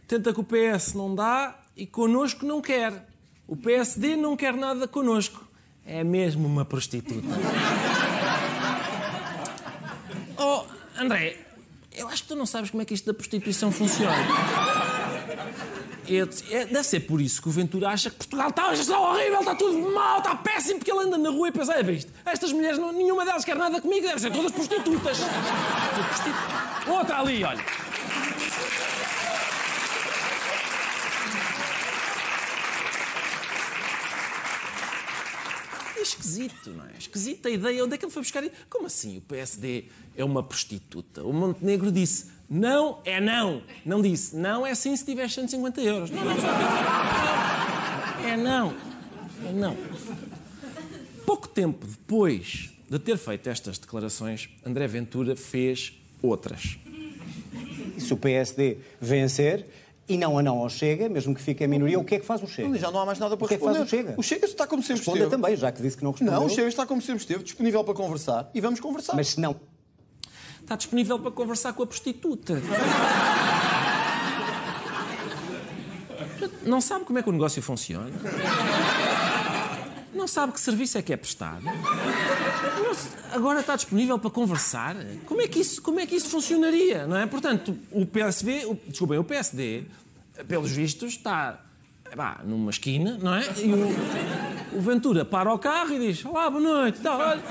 tenta 0.07 0.33
que 0.33 0.39
o 0.39 0.45
PS 0.45 0.95
não 0.95 1.13
dá 1.17 1.61
e 1.77 1.85
connosco 1.85 2.47
não 2.47 2.63
quer. 2.63 3.09
O 3.49 3.57
PSD 3.57 4.15
não 4.15 4.37
quer 4.37 4.55
nada 4.55 4.87
connosco. 4.87 5.45
É 5.85 6.05
mesmo 6.05 6.47
uma 6.47 6.65
prostituta. 6.65 7.27
Oh, 10.39 10.65
André, 10.97 11.37
eu 11.93 12.07
acho 12.09 12.23
que 12.23 12.29
tu 12.29 12.37
não 12.37 12.47
sabes 12.47 12.71
como 12.71 12.83
é 12.83 12.85
que 12.85 12.95
isto 12.95 13.07
da 13.07 13.15
prostituição 13.15 13.73
funciona. 13.73 14.15
É, 16.09 16.65
deve 16.67 16.83
ser 16.83 17.01
por 17.01 17.21
isso 17.21 17.41
que 17.41 17.49
o 17.49 17.51
Ventura 17.51 17.89
acha 17.91 18.11
que 18.11 18.17
Portugal 18.17 18.51
está, 18.51 18.73
está 18.75 19.01
horrível, 19.01 19.41
está 19.41 19.55
tudo 19.55 19.79
mal, 19.93 20.19
está 20.19 20.35
péssimo, 20.37 20.79
porque 20.79 20.91
ele 20.91 21.01
anda 21.01 21.19
na 21.19 21.31
rua 21.31 21.49
e 21.49 21.53
pensa, 21.53 21.75
é 21.75 21.83
visto, 21.83 22.13
estas 22.25 22.53
mulheres, 22.53 22.79
não, 22.79 22.93
nenhuma 22.93 23.25
delas 23.25 23.45
quer 23.45 23.57
nada 23.57 23.81
comigo, 23.81 24.03
devem 24.03 24.19
ser 24.19 24.33
todas 24.33 24.53
prostitutas. 24.53 25.19
Outra 26.87 27.21
ali, 27.21 27.43
olha. 27.45 27.84
Esquisito, 36.25 36.71
não 36.71 36.85
é? 36.87 36.93
Esquisita 36.99 37.49
a 37.49 37.53
ideia. 37.53 37.85
Onde 37.85 37.95
é 37.95 37.99
que 37.99 38.05
ele 38.05 38.13
foi 38.13 38.23
buscar? 38.23 38.43
Como 38.69 38.87
assim 38.87 39.19
o 39.19 39.21
PSD 39.21 39.85
é 40.17 40.25
uma 40.25 40.43
prostituta? 40.43 41.23
O 41.23 41.33
Montenegro 41.33 41.93
disse 41.93 42.33
não 42.49 43.01
é 43.05 43.21
não. 43.21 43.63
Não 43.85 44.01
disse 44.01 44.35
não 44.37 44.67
é 44.67 44.75
sim 44.75 44.97
se 44.97 45.05
tiver 45.05 45.29
150 45.29 45.81
euros. 45.83 46.11
Não, 46.11 46.25
não. 46.25 46.35
É 48.27 48.37
não. 48.37 48.75
É 49.47 49.53
não. 49.53 49.77
Pouco 51.27 51.47
tempo 51.49 51.87
depois 51.87 52.71
de 52.89 52.99
ter 52.99 53.19
feito 53.19 53.49
estas 53.49 53.79
declarações, 53.79 54.49
André 54.65 54.87
Ventura 54.87 55.37
fez 55.37 55.93
outras. 56.23 56.79
Se 57.99 58.13
o 58.13 58.17
PSD 58.17 58.79
vencer, 59.01 59.67
e 60.09 60.19
não 60.19 60.39
a 60.39 60.43
não 60.43 60.59
ao 60.59 60.69
Chega, 60.69 61.09
mesmo 61.09 61.35
que 61.35 61.41
fique 61.41 61.65
a 61.65 61.69
minoria, 61.69 61.99
o 61.99 62.05
que 62.05 62.17
é 62.17 62.19
que 62.19 62.27
faz 62.27 62.43
o 62.43 62.47
Chega? 62.47 62.79
Já 62.79 62.91
não 62.91 63.01
há 63.01 63.07
mais 63.07 63.19
nada 63.19 63.37
para 63.37 63.45
o 63.45 63.49
que 63.49 63.55
responder. 63.55 63.81
É 63.81 63.85
que 63.85 63.91
faz 63.91 63.93
o 63.93 63.97
Chega? 63.97 64.15
O 64.19 64.23
Chega 64.23 64.45
está 64.47 64.67
como 64.67 64.83
sempre 64.83 64.99
Responda 64.99 65.19
esteve. 65.19 65.31
também, 65.43 65.57
já 65.57 65.73
que 65.73 65.83
disse 65.83 65.97
que 65.97 66.05
não 66.05 66.11
respondeu. 66.11 66.35
Não, 66.35 66.47
o 66.47 66.51
Chega 66.51 66.69
está 66.69 66.87
como 66.87 67.01
sempre 67.01 67.23
esteve, 67.23 67.43
disponível 67.43 67.83
para 67.85 67.95
conversar 67.95 68.51
e 68.55 68.61
vamos 68.61 68.81
conversar. 68.81 69.17
Mas 69.17 69.29
se 69.29 69.41
não... 69.41 69.57
Está 70.61 70.77
disponível 70.77 71.19
para 71.19 71.31
conversar 71.31 71.73
com 71.75 71.83
a 71.83 71.87
prostituta. 71.87 72.61
Não 76.63 76.81
sabe 76.81 77.05
como 77.05 77.19
é 77.19 77.23
que 77.23 77.29
o 77.29 77.33
negócio 77.33 77.61
funciona? 77.63 78.11
Não 80.15 80.27
sabe 80.27 80.53
que 80.53 80.61
serviço 80.61 80.97
é 80.97 81.03
que 81.03 81.13
é 81.13 81.17
prestado? 81.17 81.65
Agora 83.33 83.61
está 83.61 83.75
disponível 83.75 84.19
para 84.19 84.31
conversar? 84.31 84.97
Como 85.27 85.41
é 85.41 85.49
que 85.49 85.59
isso, 85.59 85.83
como 85.83 85.99
é 85.99 86.07
que 86.07 86.15
isso 86.15 86.29
funcionaria, 86.29 87.07
não 87.07 87.17
é? 87.17 87.27
Portanto, 87.27 87.77
o 87.91 88.07
PSV, 88.07 88.67
o, 88.67 88.79
desculpem, 88.87 89.19
o 89.19 89.25
PSD, 89.25 89.85
pelos 90.47 90.71
vistos, 90.71 91.15
está 91.15 91.59
numa 92.45 92.71
esquina, 92.71 93.19
não 93.21 93.35
é? 93.35 93.45
E 93.59 93.73
o, 93.73 94.79
o, 94.79 94.81
Ventura 94.81 95.25
para 95.25 95.53
o 95.53 95.59
carro 95.59 95.95
e 95.95 95.99
diz: 95.99 96.25
Olá, 96.25 96.49
boa 96.49 96.63
noite. 96.63 97.01
Tá, 97.01 97.17
olha, 97.17 97.43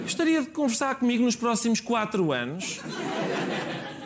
gostaria 0.00 0.42
de 0.42 0.48
conversar 0.48 0.96
comigo 0.96 1.22
nos 1.22 1.36
próximos 1.36 1.80
quatro 1.80 2.32
anos. 2.32 2.80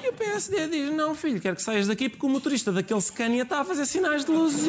E 0.04 0.08
o 0.08 0.12
PSD 0.12 0.68
diz: 0.68 0.92
Não, 0.92 1.14
filho, 1.14 1.40
quero 1.40 1.56
que 1.56 1.62
saias 1.62 1.86
daqui 1.86 2.10
porque 2.10 2.26
o 2.26 2.28
motorista 2.28 2.70
daquele 2.70 3.00
Scania 3.00 3.42
está 3.42 3.60
a 3.60 3.64
fazer 3.64 3.86
sinais 3.86 4.24
de 4.24 4.30
luzes. 4.30 4.68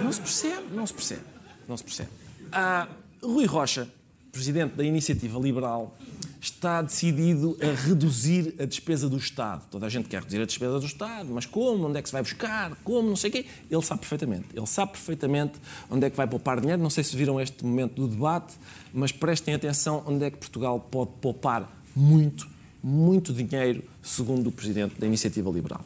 Não 0.00 0.12
se 0.12 0.20
percebe, 0.20 0.64
não 0.72 0.86
se 0.86 0.94
percebe, 0.94 1.22
não 1.68 1.76
se 1.76 1.84
percebe. 1.84 2.10
Ah, 2.52 2.86
Rui 3.22 3.44
Rocha, 3.44 3.86
presidente 4.32 4.74
da 4.74 4.84
Iniciativa 4.84 5.38
Liberal, 5.38 5.94
está 6.40 6.80
decidido 6.80 7.56
a 7.60 7.86
reduzir 7.86 8.54
a 8.58 8.64
despesa 8.64 9.10
do 9.10 9.18
Estado. 9.18 9.62
Toda 9.70 9.84
a 9.84 9.88
gente 9.90 10.08
quer 10.08 10.20
reduzir 10.20 10.40
a 10.40 10.46
despesa 10.46 10.80
do 10.80 10.86
Estado, 10.86 11.28
mas 11.30 11.44
como? 11.44 11.86
Onde 11.86 11.98
é 11.98 12.02
que 12.02 12.08
se 12.08 12.12
vai 12.14 12.22
buscar? 12.22 12.74
Como? 12.82 13.08
Não 13.08 13.16
sei 13.16 13.28
o 13.28 13.32
quê. 13.32 13.46
Ele 13.70 13.82
sabe 13.82 14.00
perfeitamente. 14.00 14.46
Ele 14.54 14.66
sabe 14.66 14.92
perfeitamente 14.92 15.52
onde 15.90 16.06
é 16.06 16.10
que 16.10 16.16
vai 16.16 16.26
poupar 16.26 16.60
dinheiro. 16.60 16.82
Não 16.82 16.88
sei 16.88 17.04
se 17.04 17.14
viram 17.14 17.38
este 17.38 17.64
momento 17.64 17.94
do 17.94 18.08
debate, 18.08 18.54
mas 18.92 19.12
prestem 19.12 19.52
atenção 19.52 20.02
onde 20.06 20.24
é 20.24 20.30
que 20.30 20.38
Portugal 20.38 20.80
pode 20.80 21.10
poupar 21.20 21.70
muito, 21.94 22.48
muito 22.82 23.34
dinheiro, 23.34 23.84
segundo 24.02 24.46
o 24.46 24.52
presidente 24.52 24.98
da 24.98 25.06
Iniciativa 25.06 25.50
Liberal. 25.50 25.84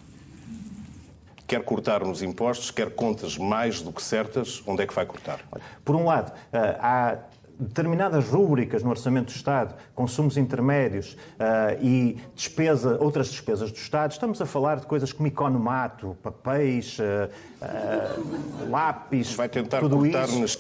Quer 1.47 1.63
cortar 1.63 2.05
nos 2.05 2.23
impostos, 2.23 2.71
quer 2.71 2.91
contas 2.95 3.37
mais 3.37 3.83
do 3.83 3.93
que 3.93 4.03
certas, 4.03 4.63
onde 4.67 4.83
é 4.83 4.87
que 4.87 4.95
vai 4.95 5.05
cortar? 5.05 5.41
Por 5.85 5.95
um 5.95 6.07
lado, 6.07 6.33
há 6.81 7.19
determinadas 7.59 8.29
rúbricas 8.29 8.83
no 8.83 8.91
Orçamento 8.91 9.33
do 9.33 9.37
Estado, 9.37 9.75
consumos 9.95 10.37
intermédios 10.37 11.13
uh, 11.13 11.81
e 11.83 12.19
despesa, 12.35 12.99
outras 13.01 13.29
despesas 13.29 13.71
do 13.71 13.77
Estado, 13.77 14.13
estamos 14.13 14.41
a 14.41 14.47
falar 14.47 14.81
de 14.81 14.87
coisas 14.87 15.13
como 15.13 15.29
economato, 15.29 16.17
papéis, 16.23 16.99
uh, 16.99 17.31
uh, 17.63 18.71
lápis, 18.71 19.35
Vai 19.35 19.49
tentar 19.49 19.81
tudo 19.81 19.99
cortar 19.99 20.29
isso. 20.29 20.41
nas... 20.41 20.59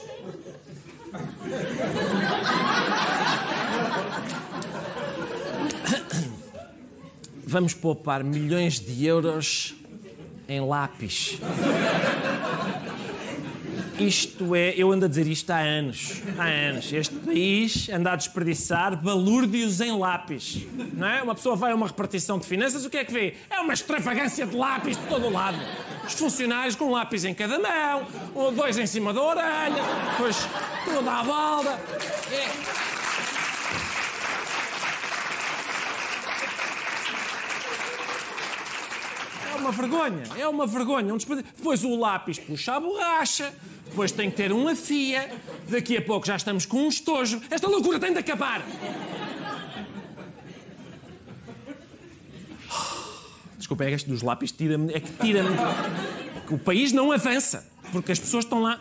Vamos 7.46 7.74
poupar 7.74 8.24
milhões 8.24 8.80
de 8.80 9.06
euros 9.06 9.76
em 10.48 10.60
lápis. 10.60 11.38
Isto 13.98 14.56
é, 14.56 14.74
eu 14.76 14.90
ando 14.90 15.04
a 15.04 15.08
dizer 15.08 15.26
isto 15.26 15.50
há 15.50 15.58
anos. 15.58 16.20
Há 16.36 16.46
anos. 16.46 16.92
Este 16.92 17.14
país 17.14 17.88
anda 17.88 18.12
a 18.12 18.16
desperdiçar 18.16 19.00
balúrdios 19.00 19.80
em 19.80 19.96
lápis. 19.96 20.66
Não 20.92 21.06
é? 21.06 21.22
Uma 21.22 21.34
pessoa 21.34 21.54
vai 21.54 21.70
a 21.70 21.74
uma 21.74 21.86
repartição 21.86 22.38
de 22.38 22.46
finanças, 22.46 22.84
o 22.84 22.90
que 22.90 22.96
é 22.96 23.04
que 23.04 23.12
vê? 23.12 23.34
É 23.48 23.60
uma 23.60 23.72
extravagância 23.72 24.46
de 24.46 24.56
lápis 24.56 24.96
de 24.96 25.02
todo 25.04 25.26
o 25.26 25.30
lado. 25.30 25.58
Os 26.04 26.14
funcionários 26.14 26.74
com 26.74 26.86
um 26.86 26.90
lápis 26.90 27.24
em 27.24 27.32
cada 27.32 27.58
mão, 27.58 28.06
dois 28.52 28.76
em 28.76 28.86
cima 28.86 29.12
da 29.12 29.22
orelha, 29.22 29.82
depois 30.10 30.36
tudo 30.84 31.08
à 31.08 31.22
balda. 31.22 31.78
É... 32.32 32.93
uma 39.64 39.72
vergonha, 39.72 40.22
é 40.36 40.46
uma 40.46 40.66
vergonha. 40.66 41.14
Um. 41.14 41.16
Depois 41.16 41.82
o 41.84 41.96
lápis 41.96 42.38
puxa 42.38 42.74
a 42.74 42.80
borracha, 42.80 43.52
depois 43.86 44.12
tem 44.12 44.30
que 44.30 44.36
ter 44.36 44.52
um 44.52 44.68
afia, 44.68 45.32
daqui 45.68 45.96
a 45.96 46.02
pouco 46.02 46.26
já 46.26 46.36
estamos 46.36 46.66
com 46.66 46.82
um 46.82 46.88
estojo. 46.88 47.40
Esta 47.50 47.66
loucura 47.66 47.98
tem 47.98 48.12
de 48.12 48.18
acabar. 48.18 48.62
Desculpa, 53.56 53.84
é 53.84 53.92
este 53.92 54.08
dos 54.08 54.20
lápis 54.20 54.52
tira-me. 54.52 54.92
É 54.92 55.00
que 55.00 55.10
tira-me. 55.12 55.56
o 56.50 56.58
país 56.58 56.92
não 56.92 57.10
avança, 57.10 57.66
porque 57.90 58.12
as 58.12 58.18
pessoas 58.18 58.44
estão 58.44 58.60
lá. 58.60 58.78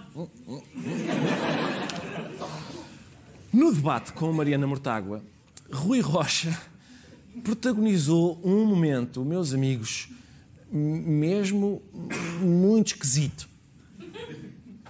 No 3.53 3.71
debate 3.71 4.11
com 4.11 4.33
Mariana 4.33 4.67
Mortágua, 4.67 5.23
Rui 5.71 6.01
Rocha 6.01 6.59
protagonizou 7.43 8.39
um 8.43 8.65
momento, 8.65 9.23
meus 9.23 9.53
amigos, 9.53 10.09
mesmo 10.73 11.81
muito 12.39 12.87
esquisito. 12.87 13.47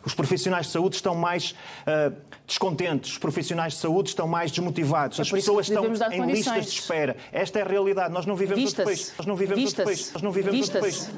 Os 0.05 0.13
profissionais 0.13 0.67
de 0.67 0.71
saúde 0.71 0.95
estão 0.95 1.15
mais 1.15 1.51
uh, 1.51 2.15
descontentes, 2.45 3.11
os 3.11 3.17
profissionais 3.17 3.73
de 3.73 3.79
saúde 3.79 4.09
estão 4.09 4.27
mais 4.27 4.51
desmotivados, 4.51 5.19
as 5.19 5.29
pessoas 5.29 5.69
estão 5.69 5.85
em 5.85 5.87
condições. 5.89 6.27
listas 6.27 6.65
de 6.65 6.79
espera. 6.79 7.17
Esta 7.31 7.59
é 7.59 7.61
a 7.61 7.65
realidade. 7.65 8.13
Nós 8.13 8.25
não 8.25 8.35
vivemos 8.35 8.65
outro 8.65 8.83
país. 8.83 9.13
Nós 9.17 9.27
não 9.27 9.35
vivemos 9.35 9.63
outro 9.65 9.83
país. 9.83 10.11
Nós 10.13 10.21
não 10.21 10.31
vivemos 10.31 10.61
outro 10.61 10.81
país. 10.81 11.09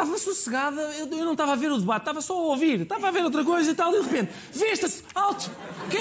estava 0.00 0.09
sossegada, 0.20 0.80
eu, 0.98 1.06
eu 1.06 1.24
não 1.24 1.32
estava 1.32 1.52
a 1.52 1.56
ver 1.56 1.70
o 1.72 1.78
debate, 1.78 2.02
estava 2.02 2.20
só 2.20 2.34
a 2.34 2.42
ouvir, 2.42 2.82
estava 2.82 3.08
a 3.08 3.10
ver 3.10 3.24
outra 3.24 3.44
coisa 3.44 3.70
e 3.70 3.74
tal, 3.74 3.94
e 3.94 4.00
de 4.00 4.08
repente, 4.08 4.32
vista-se, 4.52 5.02
alto! 5.14 5.50
Que... 5.90 5.98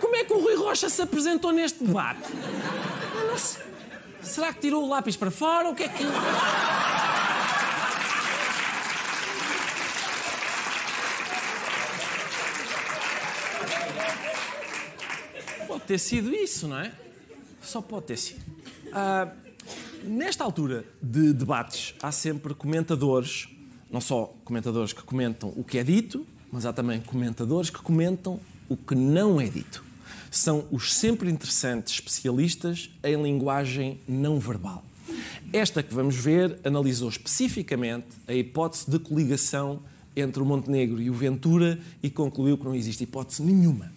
Como 0.00 0.16
é 0.16 0.24
que 0.24 0.32
o 0.32 0.38
Rui 0.38 0.54
Rocha 0.54 0.88
se 0.88 1.00
apresentou 1.02 1.52
neste 1.52 1.82
debate? 1.82 2.20
Será 4.22 4.52
que 4.52 4.60
tirou 4.60 4.84
o 4.84 4.88
lápis 4.88 5.16
para 5.16 5.30
fora? 5.30 5.68
O 5.70 5.74
que 5.74 5.84
é 5.84 5.88
que. 5.88 6.04
Pode 15.66 15.84
ter 15.84 15.98
sido 15.98 16.34
isso, 16.34 16.68
não 16.68 16.78
é? 16.78 16.92
Só 17.62 17.80
pode 17.80 18.06
ter 18.06 18.16
sido. 18.16 18.42
Ah, 18.92 19.28
Nesta 20.06 20.44
altura 20.44 20.84
de 21.02 21.32
debates, 21.32 21.94
há 22.02 22.12
sempre 22.12 22.52
comentadores, 22.52 23.48
não 23.90 24.02
só 24.02 24.34
comentadores 24.44 24.92
que 24.92 25.02
comentam 25.02 25.50
o 25.56 25.64
que 25.64 25.78
é 25.78 25.82
dito, 25.82 26.26
mas 26.52 26.66
há 26.66 26.74
também 26.74 27.00
comentadores 27.00 27.70
que 27.70 27.80
comentam 27.80 28.38
o 28.68 28.76
que 28.76 28.94
não 28.94 29.40
é 29.40 29.46
dito. 29.46 29.82
São 30.30 30.66
os 30.70 30.92
sempre 30.92 31.30
interessantes 31.30 31.94
especialistas 31.94 32.90
em 33.02 33.22
linguagem 33.22 33.98
não 34.06 34.38
verbal. 34.38 34.84
Esta 35.50 35.82
que 35.82 35.94
vamos 35.94 36.16
ver 36.16 36.58
analisou 36.64 37.08
especificamente 37.08 38.08
a 38.28 38.34
hipótese 38.34 38.90
de 38.90 38.98
coligação 38.98 39.80
entre 40.14 40.42
o 40.42 40.44
Montenegro 40.44 41.00
e 41.00 41.08
o 41.08 41.14
Ventura 41.14 41.78
e 42.02 42.10
concluiu 42.10 42.58
que 42.58 42.64
não 42.64 42.74
existe 42.74 43.04
hipótese 43.04 43.42
nenhuma. 43.42 43.90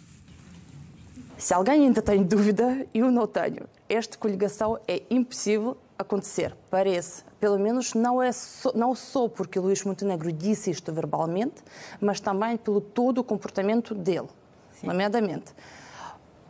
Se 1.37 1.53
alguém 1.53 1.83
ainda 1.83 2.01
tem 2.01 2.23
dúvida, 2.23 2.87
eu 2.93 3.11
não 3.11 3.27
tenho. 3.27 3.67
Esta 3.89 4.17
coligação 4.17 4.79
é 4.87 5.03
impossível 5.09 5.77
acontecer, 5.97 6.55
parece. 6.69 7.23
Pelo 7.39 7.59
menos 7.59 7.93
não, 7.93 8.21
é 8.21 8.31
só, 8.31 8.71
não 8.73 8.95
só 8.95 9.27
porque 9.27 9.59
Luís 9.59 9.83
Montenegro 9.83 10.31
disse 10.31 10.71
isto 10.71 10.91
verbalmente, 10.93 11.63
mas 11.99 12.19
também 12.19 12.57
pelo 12.57 12.81
todo 12.81 13.19
o 13.19 13.23
comportamento 13.23 13.93
dele, 13.93 14.27
Sim. 14.73 14.87
nomeadamente. 14.87 15.53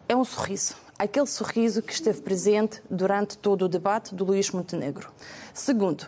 É 0.07 0.15
um 0.15 0.23
sorriso. 0.23 0.75
Aquele 0.97 1.27
sorriso 1.27 1.81
que 1.81 1.93
esteve 1.93 2.21
presente 2.21 2.81
durante 2.89 3.37
todo 3.37 3.65
o 3.65 3.67
debate 3.67 4.15
do 4.15 4.25
Luís 4.25 4.49
Montenegro. 4.51 5.11
Segundo, 5.53 6.07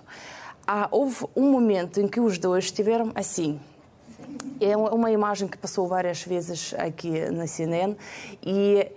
há, 0.66 0.88
houve 0.90 1.26
um 1.36 1.52
momento 1.52 2.00
em 2.00 2.08
que 2.08 2.20
os 2.20 2.38
dois 2.38 2.66
estiveram 2.66 3.12
assim, 3.14 3.60
é 4.60 4.76
uma 4.76 5.12
imagem 5.12 5.48
que 5.48 5.58
passou 5.58 5.88
várias 5.88 6.24
vezes 6.24 6.74
aqui 6.78 7.30
na 7.32 7.48
CNN 7.48 7.96
e 8.44 8.92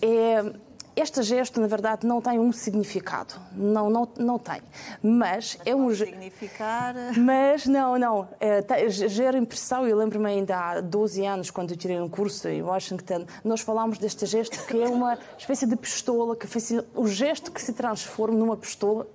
é 0.00 0.52
este 1.00 1.22
gesto, 1.22 1.60
na 1.60 1.66
verdade, 1.66 2.06
não 2.06 2.20
tem 2.20 2.38
um 2.38 2.52
significado. 2.52 3.34
Não, 3.52 3.88
não, 3.88 4.08
não 4.18 4.38
tem. 4.38 4.60
Mas, 5.02 5.56
mas 5.56 5.58
é 5.64 5.74
um. 5.74 5.94
significar. 5.94 6.94
Mas, 7.16 7.66
não, 7.66 7.98
não. 7.98 8.28
É, 8.40 8.88
gera 8.88 9.38
impressão. 9.38 9.86
Eu 9.86 9.96
lembro-me 9.96 10.26
ainda 10.26 10.56
há 10.56 10.80
12 10.80 11.24
anos, 11.24 11.50
quando 11.50 11.70
eu 11.70 11.76
tirei 11.76 12.00
um 12.00 12.08
curso 12.08 12.48
em 12.48 12.62
Washington, 12.62 13.26
nós 13.44 13.60
falámos 13.60 13.98
deste 13.98 14.26
gesto 14.26 14.64
que 14.66 14.82
é 14.82 14.88
uma 14.88 15.18
espécie 15.38 15.66
de 15.66 15.76
pistola, 15.76 16.34
que 16.36 16.46
o 16.94 17.06
gesto 17.06 17.52
que 17.52 17.62
se 17.62 17.72
transforma 17.72 18.36
numa 18.36 18.56
pistola 18.56 19.06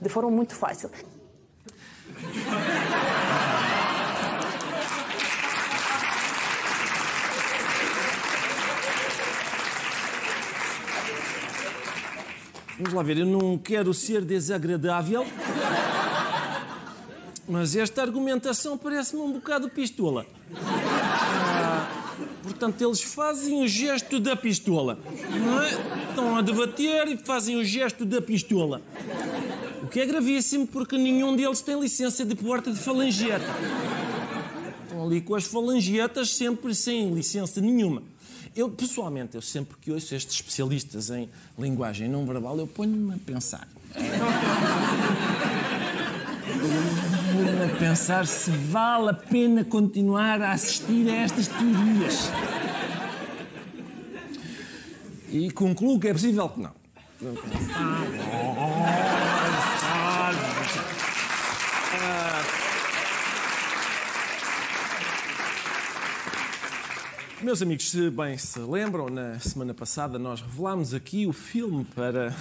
de 0.00 0.08
forma 0.08 0.30
muito 0.30 0.54
fácil. 0.54 0.90
Vamos 12.78 12.94
lá 12.94 13.02
ver, 13.02 13.18
eu 13.18 13.26
não 13.26 13.58
quero 13.58 13.92
ser 13.92 14.22
desagradável, 14.22 15.26
mas 17.46 17.76
esta 17.76 18.00
argumentação 18.00 18.78
parece-me 18.78 19.20
um 19.20 19.32
bocado 19.32 19.68
pistola. 19.68 20.24
Ah, 20.56 21.86
portanto, 22.42 22.80
eles 22.82 23.02
fazem 23.02 23.62
o 23.62 23.68
gesto 23.68 24.18
da 24.18 24.34
pistola. 24.34 24.98
É? 25.04 26.08
Estão 26.08 26.36
a 26.36 26.40
debater 26.40 27.08
e 27.08 27.16
fazem 27.18 27.56
o 27.56 27.64
gesto 27.64 28.06
da 28.06 28.22
pistola. 28.22 28.80
O 29.82 29.86
que 29.86 30.00
é 30.00 30.06
gravíssimo 30.06 30.66
porque 30.66 30.96
nenhum 30.96 31.36
deles 31.36 31.60
tem 31.60 31.78
licença 31.78 32.24
de 32.24 32.34
porta 32.34 32.72
de 32.72 32.78
falangeta. 32.78 33.44
Estão 34.84 35.04
ali 35.04 35.20
com 35.20 35.34
as 35.34 35.44
falangetas 35.44 36.30
sempre 36.30 36.74
sem 36.74 37.12
licença 37.12 37.60
nenhuma. 37.60 38.02
Eu, 38.54 38.68
pessoalmente, 38.68 39.34
eu 39.34 39.40
sempre 39.40 39.76
que 39.80 39.90
ouço 39.90 40.14
estes 40.14 40.34
especialistas 40.34 41.08
em 41.10 41.28
linguagem 41.58 42.08
não 42.08 42.26
verbal, 42.26 42.58
eu 42.58 42.66
ponho-me 42.66 43.14
a 43.14 43.18
pensar. 43.18 43.66
Ponho-me 47.32 47.64
a 47.64 47.76
pensar 47.78 48.26
se 48.26 48.50
vale 48.50 49.08
a 49.10 49.14
pena 49.14 49.64
continuar 49.64 50.42
a 50.42 50.52
assistir 50.52 51.08
a 51.08 51.16
estas 51.16 51.48
teorias. 51.48 52.30
E 55.30 55.50
concluo 55.50 55.98
que 55.98 56.08
é 56.08 56.12
possível 56.12 56.46
que 56.50 56.60
não. 56.60 56.72
Meus 67.42 67.60
amigos, 67.60 67.90
se 67.90 68.08
bem 68.08 68.38
se 68.38 68.60
lembram, 68.60 69.08
na 69.08 69.36
semana 69.40 69.74
passada 69.74 70.16
nós 70.16 70.40
revelámos 70.40 70.94
aqui 70.94 71.26
o 71.26 71.32
filme 71.32 71.84
para. 71.84 72.32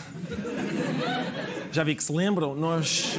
Já 1.71 1.83
vi 1.83 1.95
que 1.95 2.03
se 2.03 2.13
lembram, 2.13 2.53
nós. 2.55 3.17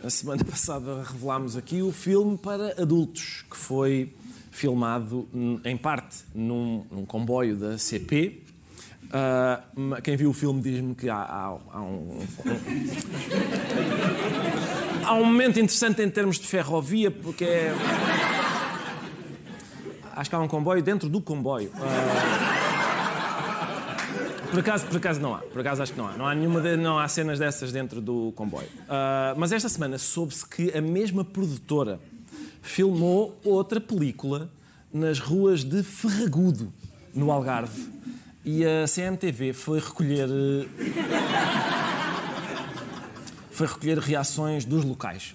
Na 0.00 0.08
semana 0.08 0.44
passada 0.44 1.02
revelámos 1.02 1.56
aqui 1.56 1.82
o 1.82 1.90
filme 1.90 2.38
para 2.38 2.80
adultos, 2.80 3.44
que 3.50 3.56
foi 3.56 4.14
filmado 4.52 5.28
em 5.64 5.76
parte 5.76 6.18
num, 6.32 6.86
num 6.92 7.04
comboio 7.04 7.56
da 7.56 7.76
CP. 7.76 8.44
Uh, 9.06 10.00
quem 10.02 10.16
viu 10.16 10.30
o 10.30 10.32
filme 10.32 10.62
diz-me 10.62 10.94
que 10.94 11.08
há, 11.08 11.16
há, 11.16 11.58
há 11.72 11.82
um, 11.82 12.20
há 15.02 15.14
um 15.14 15.24
momento 15.24 15.58
interessante 15.58 16.00
em 16.00 16.08
termos 16.08 16.38
de 16.38 16.46
ferrovia, 16.46 17.10
porque 17.10 17.42
é 17.42 17.74
acho 20.20 20.28
que 20.28 20.36
há 20.36 20.38
um 20.38 20.48
comboio 20.48 20.82
dentro 20.82 21.08
do 21.08 21.20
comboio. 21.20 21.70
Uh... 21.70 22.70
Por 24.50 24.58
acaso, 24.58 24.84
por 24.86 24.96
acaso 24.96 25.20
não 25.20 25.34
há. 25.34 25.38
Por 25.38 25.60
acaso 25.60 25.82
acho 25.82 25.92
que 25.92 25.98
não 25.98 26.08
há. 26.08 26.12
Não 26.16 26.26
há 26.26 26.34
nenhuma 26.34 26.60
de, 26.60 26.76
não 26.76 26.98
há 26.98 27.08
cenas 27.08 27.38
dessas 27.38 27.72
dentro 27.72 28.00
do 28.00 28.32
comboio. 28.36 28.66
Uh, 28.66 29.38
mas 29.38 29.52
esta 29.52 29.68
semana 29.68 29.96
soube-se 29.96 30.46
que 30.46 30.76
a 30.76 30.80
mesma 30.82 31.24
produtora 31.24 32.00
filmou 32.60 33.38
outra 33.44 33.80
película 33.80 34.50
nas 34.92 35.18
ruas 35.20 35.64
de 35.64 35.82
Ferragudo, 35.82 36.70
no 37.14 37.30
Algarve. 37.30 37.88
E 38.44 38.64
a 38.66 38.86
CMTV 38.86 39.52
foi 39.52 39.78
recolher 39.78 40.28
foi 43.50 43.66
recolher 43.66 43.98
reações 43.98 44.64
dos 44.64 44.84
locais. 44.84 45.34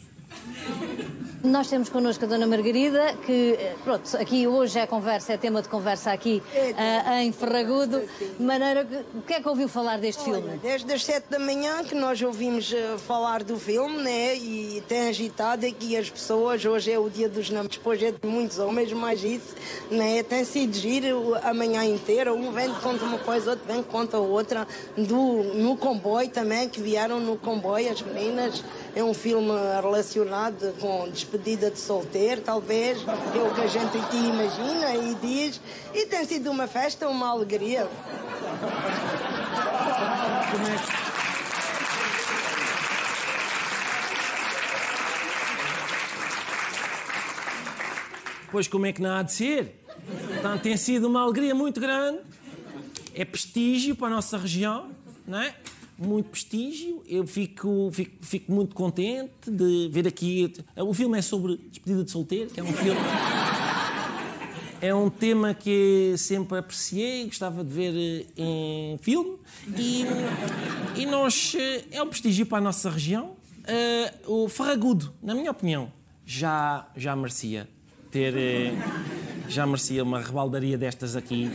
Nós 1.45 1.67
temos 1.67 1.89
connosco 1.89 2.25
a 2.25 2.27
Dona 2.27 2.47
Margarida, 2.47 3.13
que, 3.23 3.51
eh, 3.53 3.75
pronto, 3.83 4.17
aqui 4.17 4.47
hoje 4.47 4.79
a 4.79 4.87
conversa, 4.87 5.33
é 5.33 5.37
tema 5.37 5.61
de 5.61 5.69
conversa 5.69 6.11
aqui 6.11 6.41
uh, 6.55 7.11
em 7.21 7.31
Ferragudo. 7.31 8.01
De 8.39 8.43
maneira 8.43 8.83
que, 8.83 8.95
o 9.15 9.21
que 9.21 9.33
é 9.35 9.39
que 9.39 9.47
ouviu 9.47 9.69
falar 9.69 9.99
deste 9.99 10.27
Olha, 10.27 10.41
filme? 10.41 10.57
Desde 10.57 10.91
as 10.91 11.05
sete 11.05 11.29
da 11.29 11.37
manhã 11.37 11.83
que 11.83 11.93
nós 11.93 12.19
ouvimos 12.19 12.71
uh, 12.71 12.97
falar 12.97 13.43
do 13.43 13.59
filme, 13.59 14.01
né? 14.01 14.35
E 14.35 14.83
tem 14.87 15.07
agitado 15.07 15.67
aqui 15.67 15.95
as 15.95 16.09
pessoas. 16.09 16.65
Hoje 16.65 16.91
é 16.91 16.97
o 16.97 17.07
dia 17.11 17.29
dos 17.29 17.51
namorados, 17.51 17.77
depois 17.77 18.01
é 18.01 18.11
de 18.11 18.27
muitos 18.27 18.57
homens, 18.57 18.91
mais 18.91 19.23
isso, 19.23 19.53
né? 19.91 20.23
Tem 20.23 20.43
sido 20.43 20.75
giro 20.75 21.35
a 21.43 21.53
manhã 21.53 21.83
inteira. 21.83 22.33
Um 22.33 22.51
vem 22.51 22.73
conta 22.73 23.05
uma 23.05 23.19
coisa, 23.19 23.51
outro 23.51 23.65
vem 23.71 23.83
conta 23.83 24.17
outra. 24.17 24.67
Do, 24.97 25.43
no 25.53 25.77
comboio 25.77 26.27
também, 26.27 26.67
que 26.67 26.81
vieram 26.81 27.19
no 27.19 27.37
comboio, 27.37 27.91
as 27.91 28.01
meninas. 28.01 28.63
É 28.95 29.03
um 29.03 29.13
filme 29.13 29.51
relacionado 29.81 30.73
com 30.79 31.07
despedida 31.09 31.34
de 31.37 31.79
solteiro, 31.79 32.41
talvez, 32.41 32.99
é 33.07 33.39
o 33.39 33.53
que 33.53 33.61
a 33.61 33.67
gente 33.67 33.97
aqui 33.97 34.17
imagina 34.17 34.95
e 34.95 35.15
diz. 35.15 35.61
E 35.93 36.05
tem 36.05 36.25
sido 36.25 36.51
uma 36.51 36.67
festa, 36.67 37.07
uma 37.07 37.29
alegria. 37.29 37.87
Pois 48.51 48.67
como 48.67 48.85
é 48.85 48.93
que 48.93 49.01
não 49.01 49.13
há 49.13 49.21
de 49.21 49.33
ser? 49.33 49.81
Portanto, 50.27 50.61
tem 50.61 50.77
sido 50.77 51.07
uma 51.07 51.21
alegria 51.21 51.53
muito 51.53 51.79
grande. 51.79 52.19
É 53.13 53.25
prestígio 53.25 53.95
para 53.95 54.07
a 54.07 54.09
nossa 54.11 54.37
região, 54.37 54.91
não 55.27 55.41
é? 55.41 55.55
Muito 55.97 56.29
prestígio. 56.29 57.01
Eu 57.07 57.25
fico, 57.25 57.89
fico, 57.91 58.11
fico 58.21 58.51
muito 58.51 58.75
contente 58.75 59.49
de 59.49 59.89
ver 59.91 60.07
aqui. 60.07 60.51
O 60.77 60.93
filme 60.93 61.17
é 61.17 61.21
sobre 61.21 61.57
despedida 61.69 62.03
de 62.03 62.11
solteiro, 62.11 62.49
que 62.49 62.59
é 62.59 62.63
um 62.63 62.73
filme. 62.73 62.99
É 64.81 64.93
um 64.93 65.09
tema 65.09 65.53
que 65.53 66.13
sempre 66.17 66.57
apreciei, 66.57 67.25
gostava 67.25 67.63
de 67.63 67.73
ver 67.73 68.27
eh, 68.37 68.93
em 68.93 68.97
filme. 68.99 69.37
E, 69.77 70.03
e 71.01 71.05
nós. 71.05 71.55
eh, 71.57 71.85
É 71.91 72.03
um 72.03 72.07
prestígio 72.07 72.45
para 72.45 72.57
a 72.57 72.61
nossa 72.61 72.89
região. 72.89 73.35
Eh, 73.65 74.13
o 74.27 74.47
Ferragudo, 74.49 75.13
na 75.23 75.33
minha 75.33 75.49
opinião, 75.49 75.91
já, 76.25 76.87
já 76.95 77.15
merecia 77.15 77.67
ter. 78.11 78.35
eh, 78.35 78.73
Já 79.47 79.65
merecia 79.65 80.03
uma 80.03 80.19
rebaldaria 80.19 80.77
destas 80.77 81.15
aqui 81.15 81.49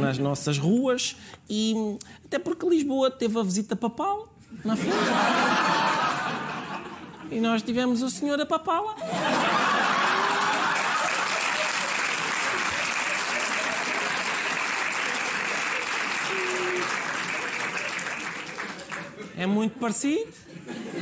nas 0.00 0.18
nossas 0.18 0.58
ruas. 0.58 1.16
E 1.48 1.96
até 2.24 2.38
porque 2.38 2.68
Lisboa 2.68 3.10
teve 3.10 3.38
a 3.38 3.42
visita 3.42 3.74
papal 3.74 4.28
na 4.64 4.76
frente. 4.76 4.94
E 7.30 7.40
nós 7.40 7.62
tivemos 7.62 8.02
o 8.02 8.10
senhor 8.10 8.40
a 8.40 8.46
papala. 8.46 8.94
É 19.36 19.46
muito 19.46 19.78
parecido, 19.78 20.32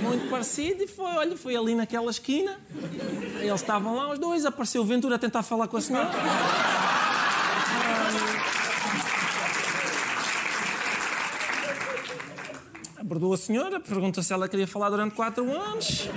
muito 0.01 0.29
parecido. 0.29 0.83
E 0.83 0.87
foi, 0.87 1.13
olha, 1.13 1.37
foi 1.37 1.57
ali 1.57 1.75
naquela 1.75 2.11
esquina. 2.11 2.59
Eles 3.41 3.61
estavam 3.61 3.97
lá, 3.97 4.13
os 4.13 4.19
dois. 4.19 4.45
Apareceu 4.45 4.83
o 4.83 4.85
Ventura 4.85 5.17
a 5.17 5.19
tentar 5.19 5.43
falar 5.43 5.69
com 5.69 5.77
a 5.77 5.81
senhora. 5.81 6.11
Abordou 12.99 13.35
a 13.35 13.37
senhora, 13.37 13.79
pergunta 13.79 14.23
se 14.23 14.33
ela 14.33 14.49
queria 14.49 14.67
falar 14.67 14.89
durante 14.89 15.15
quatro 15.15 15.45
anos. 15.53 16.09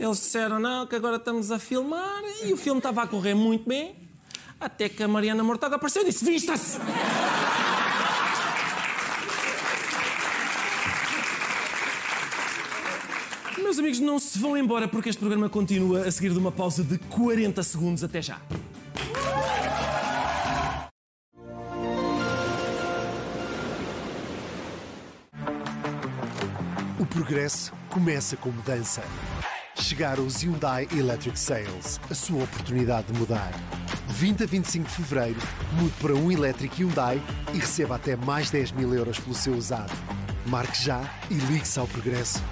Eles 0.00 0.16
disseram 0.18 0.58
não, 0.60 0.86
que 0.86 0.94
agora 0.96 1.16
estamos 1.16 1.50
a 1.50 1.58
filmar. 1.58 2.22
E 2.44 2.52
o 2.52 2.56
filme 2.56 2.78
estava 2.78 3.02
a 3.02 3.06
correr 3.06 3.34
muito 3.34 3.68
bem. 3.68 4.08
Até 4.60 4.88
que 4.88 5.02
a 5.02 5.08
Mariana 5.08 5.44
Mortaga 5.44 5.76
apareceu 5.76 6.02
e 6.02 6.06
disse: 6.06 6.24
Vista-se! 6.24 6.78
Meus 13.68 13.78
amigos, 13.78 14.00
não 14.00 14.18
se 14.18 14.38
vão 14.38 14.56
embora 14.56 14.88
porque 14.88 15.10
este 15.10 15.18
programa 15.18 15.46
continua 15.46 16.06
a 16.06 16.10
seguir 16.10 16.32
de 16.32 16.38
uma 16.38 16.50
pausa 16.50 16.82
de 16.82 16.96
40 16.96 17.62
segundos. 17.62 18.02
Até 18.02 18.22
já. 18.22 18.40
O 26.98 27.04
progresso 27.04 27.74
começa 27.90 28.38
com 28.38 28.48
mudança. 28.48 29.02
Chegaram 29.76 30.24
os 30.24 30.42
Hyundai 30.42 30.88
Electric 30.90 31.38
Sales, 31.38 32.00
a 32.10 32.14
sua 32.14 32.44
oportunidade 32.44 33.12
de 33.12 33.18
mudar. 33.18 33.52
De 34.06 34.14
20 34.14 34.44
a 34.44 34.46
25 34.46 34.88
de 34.88 34.94
fevereiro, 34.94 35.40
mude 35.74 35.92
para 36.00 36.14
um 36.14 36.32
elétrico 36.32 36.76
Hyundai 36.76 37.20
e 37.52 37.58
receba 37.58 37.96
até 37.96 38.16
mais 38.16 38.48
10 38.48 38.72
mil 38.72 38.94
euros 38.94 39.18
pelo 39.18 39.34
seu 39.34 39.52
usado. 39.52 39.92
Marque 40.46 40.82
já 40.82 41.02
e 41.30 41.34
ligue-se 41.34 41.78
ao 41.78 41.86
progresso. 41.86 42.42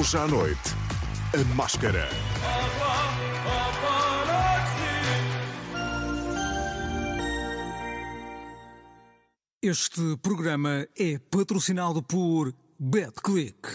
Hoje 0.00 0.16
à 0.16 0.26
noite, 0.26 0.70
a 1.34 1.54
máscara. 1.54 2.08
Este 9.60 10.16
programa 10.22 10.88
é 10.98 11.18
patrocinado 11.18 12.02
por 12.02 12.54
BetClick. 12.78 13.68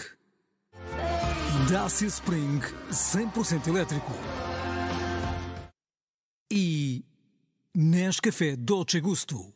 Dacia 1.70 2.08
Spring 2.08 2.58
100% 2.90 3.68
elétrico. 3.68 4.10
E 6.50 7.04
Nescafé 7.72 8.56
Dolce 8.56 8.98
Gusto. 8.98 9.55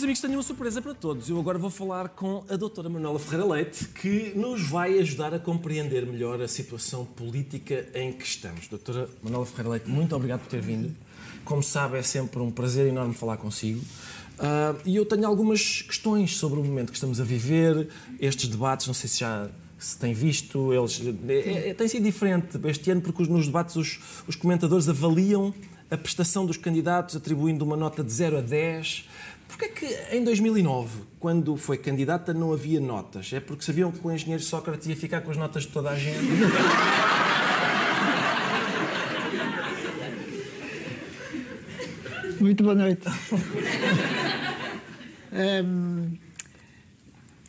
Meus 0.00 0.04
amigos, 0.04 0.20
tenho 0.22 0.32
uma 0.34 0.42
surpresa 0.42 0.80
para 0.80 0.94
todos. 0.94 1.28
Eu 1.28 1.38
agora 1.38 1.58
vou 1.58 1.68
falar 1.68 2.08
com 2.08 2.42
a 2.48 2.56
doutora 2.56 2.88
Manuela 2.88 3.18
Ferreira 3.18 3.44
Leite, 3.44 3.84
que 3.88 4.32
nos 4.34 4.66
vai 4.66 4.98
ajudar 4.98 5.34
a 5.34 5.38
compreender 5.38 6.06
melhor 6.06 6.40
a 6.40 6.48
situação 6.48 7.04
política 7.04 7.86
em 7.94 8.10
que 8.10 8.24
estamos. 8.24 8.66
Doutora 8.66 9.10
Manuela 9.22 9.44
Ferreira 9.44 9.68
Leite, 9.72 9.90
muito 9.90 10.16
obrigado 10.16 10.40
por 10.40 10.48
ter 10.48 10.62
vindo. 10.62 10.90
Como 11.44 11.62
sabe, 11.62 11.98
é 11.98 12.02
sempre 12.02 12.40
um 12.40 12.50
prazer 12.50 12.86
enorme 12.86 13.12
falar 13.12 13.36
consigo. 13.36 13.82
Ah, 14.38 14.74
e 14.86 14.96
eu 14.96 15.04
tenho 15.04 15.26
algumas 15.26 15.82
questões 15.82 16.34
sobre 16.34 16.58
o 16.58 16.64
momento 16.64 16.88
que 16.92 16.96
estamos 16.96 17.20
a 17.20 17.24
viver, 17.24 17.86
estes 18.18 18.48
debates, 18.48 18.86
não 18.86 18.94
sei 18.94 19.06
se 19.10 19.20
já 19.20 19.50
se 19.78 19.98
tem 19.98 20.14
visto, 20.14 20.72
eles, 20.72 20.98
é, 21.28 21.68
é- 21.70 21.74
tem 21.74 21.88
sido 21.88 22.04
diferente 22.04 22.58
este 22.64 22.90
ano 22.90 23.02
porque 23.02 23.20
os- 23.20 23.28
nos 23.28 23.44
debates 23.46 23.76
os, 23.76 23.98
os 24.26 24.34
comentadores 24.34 24.88
avaliam 24.88 25.52
a 25.90 25.96
prestação 25.98 26.46
dos 26.46 26.56
candidatos 26.56 27.16
atribuindo 27.16 27.64
uma 27.66 27.76
nota 27.76 28.02
de 28.02 28.12
0 28.12 28.38
a 28.38 28.40
10. 28.40 29.04
Porquê 29.50 29.64
é 29.64 29.68
que 29.68 29.86
em 30.16 30.22
2009, 30.22 31.02
quando 31.18 31.56
foi 31.56 31.76
candidata, 31.76 32.32
não 32.32 32.52
havia 32.52 32.78
notas? 32.80 33.32
É 33.32 33.40
porque 33.40 33.64
sabiam 33.64 33.90
que 33.90 34.06
o 34.06 34.12
engenheiro 34.12 34.40
Sócrates 34.42 34.86
ia 34.86 34.94
ficar 34.96 35.22
com 35.22 35.32
as 35.32 35.36
notas 35.36 35.64
de 35.64 35.70
toda 35.70 35.90
a 35.90 35.98
gente? 35.98 36.20
Muito 42.40 42.62
boa 42.62 42.76
noite. 42.76 43.08
Hum, 45.32 46.16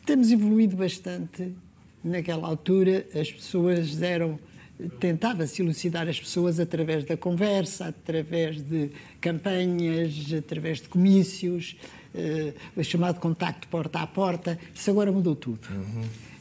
temos 0.04 0.30
evoluído 0.30 0.76
bastante. 0.76 1.54
Naquela 2.02 2.48
altura, 2.48 3.06
as 3.14 3.30
pessoas 3.30 4.02
eram. 4.02 4.40
Tentava-se 4.98 5.62
elucidar 5.62 6.08
as 6.08 6.18
pessoas 6.18 6.58
através 6.58 7.04
da 7.04 7.16
conversa, 7.16 7.86
através 7.86 8.60
de 8.62 8.90
campanhas, 9.20 10.32
através 10.36 10.80
de 10.80 10.88
comícios, 10.88 11.76
eh, 12.14 12.52
o 12.76 12.82
chamado 12.82 13.20
contacto 13.20 13.68
porta 13.68 14.00
a 14.00 14.06
porta. 14.06 14.58
Isso 14.74 14.90
agora 14.90 15.10
mudou 15.12 15.36
tudo. 15.36 15.68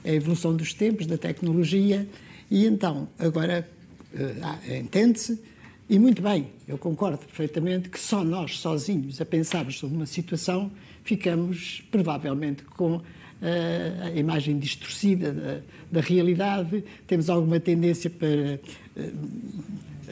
É 0.04 0.12
a 0.12 0.14
evolução 0.14 0.56
dos 0.56 0.74
tempos, 0.74 1.06
da 1.06 1.18
tecnologia, 1.18 2.08
e 2.50 2.66
então, 2.66 3.08
agora 3.20 3.68
eh, 4.14 4.80
entende-se, 4.80 5.40
e 5.90 6.00
muito 6.00 6.22
bem, 6.22 6.48
eu 6.68 6.78
concordo 6.78 7.18
perfeitamente 7.18 7.90
que 7.90 8.00
só 8.00 8.24
nós, 8.24 8.60
sozinhos, 8.60 9.20
a 9.20 9.26
pensarmos 9.26 9.78
sobre 9.78 9.98
uma 9.98 10.06
situação, 10.06 10.72
ficamos 11.04 11.84
provavelmente 11.92 12.64
com 12.64 13.02
eh, 13.42 13.94
a 14.04 14.12
imagem 14.12 14.60
distorcida 14.60 15.32
da, 15.34 15.60
da 15.92 16.02
realidade, 16.02 16.84
temos 17.08 17.30
alguma 17.30 17.60
tendência 17.60 18.10
para 18.10 18.28
eh, 18.28 18.60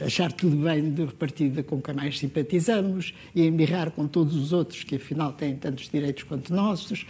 achar 0.04 0.32
tudo 0.32 0.56
bem 0.56 0.90
do 0.90 1.06
partido 1.08 1.62
com 1.62 1.80
que 1.80 1.92
mais 1.92 2.18
simpatizamos 2.18 3.14
e 3.34 3.46
embirrar 3.46 3.90
com 3.90 4.06
todos 4.08 4.34
os 4.34 4.52
outros 4.52 4.82
que 4.82 4.96
afinal 4.96 5.32
têm 5.32 5.56
tantos 5.56 5.88
direitos 5.88 6.22
quanto 6.24 6.52
nossos. 6.54 7.06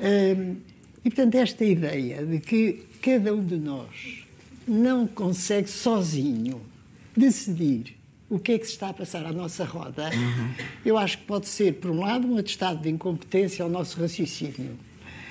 Hum, 0.00 0.56
E 1.04 1.10
portanto, 1.10 1.34
esta 1.34 1.64
ideia 1.64 2.24
de 2.24 2.40
que 2.40 2.86
cada 3.02 3.34
um 3.34 3.44
de 3.44 3.56
nós 3.56 4.24
não 4.66 5.06
consegue 5.06 5.68
sozinho 5.68 6.62
decidir 7.14 7.94
o 8.30 8.38
que 8.38 8.52
é 8.52 8.58
que 8.58 8.64
se 8.64 8.72
está 8.72 8.88
a 8.88 8.94
passar 8.94 9.26
à 9.26 9.32
nossa 9.32 9.64
roda, 9.64 10.10
eu 10.84 10.96
acho 10.96 11.18
que 11.18 11.24
pode 11.24 11.46
ser, 11.46 11.74
por 11.74 11.90
um 11.90 12.00
lado, 12.00 12.26
um 12.26 12.38
atestado 12.38 12.80
de 12.82 12.88
incompetência 12.88 13.62
ao 13.62 13.70
nosso 13.70 14.00
raciocínio. 14.00 14.78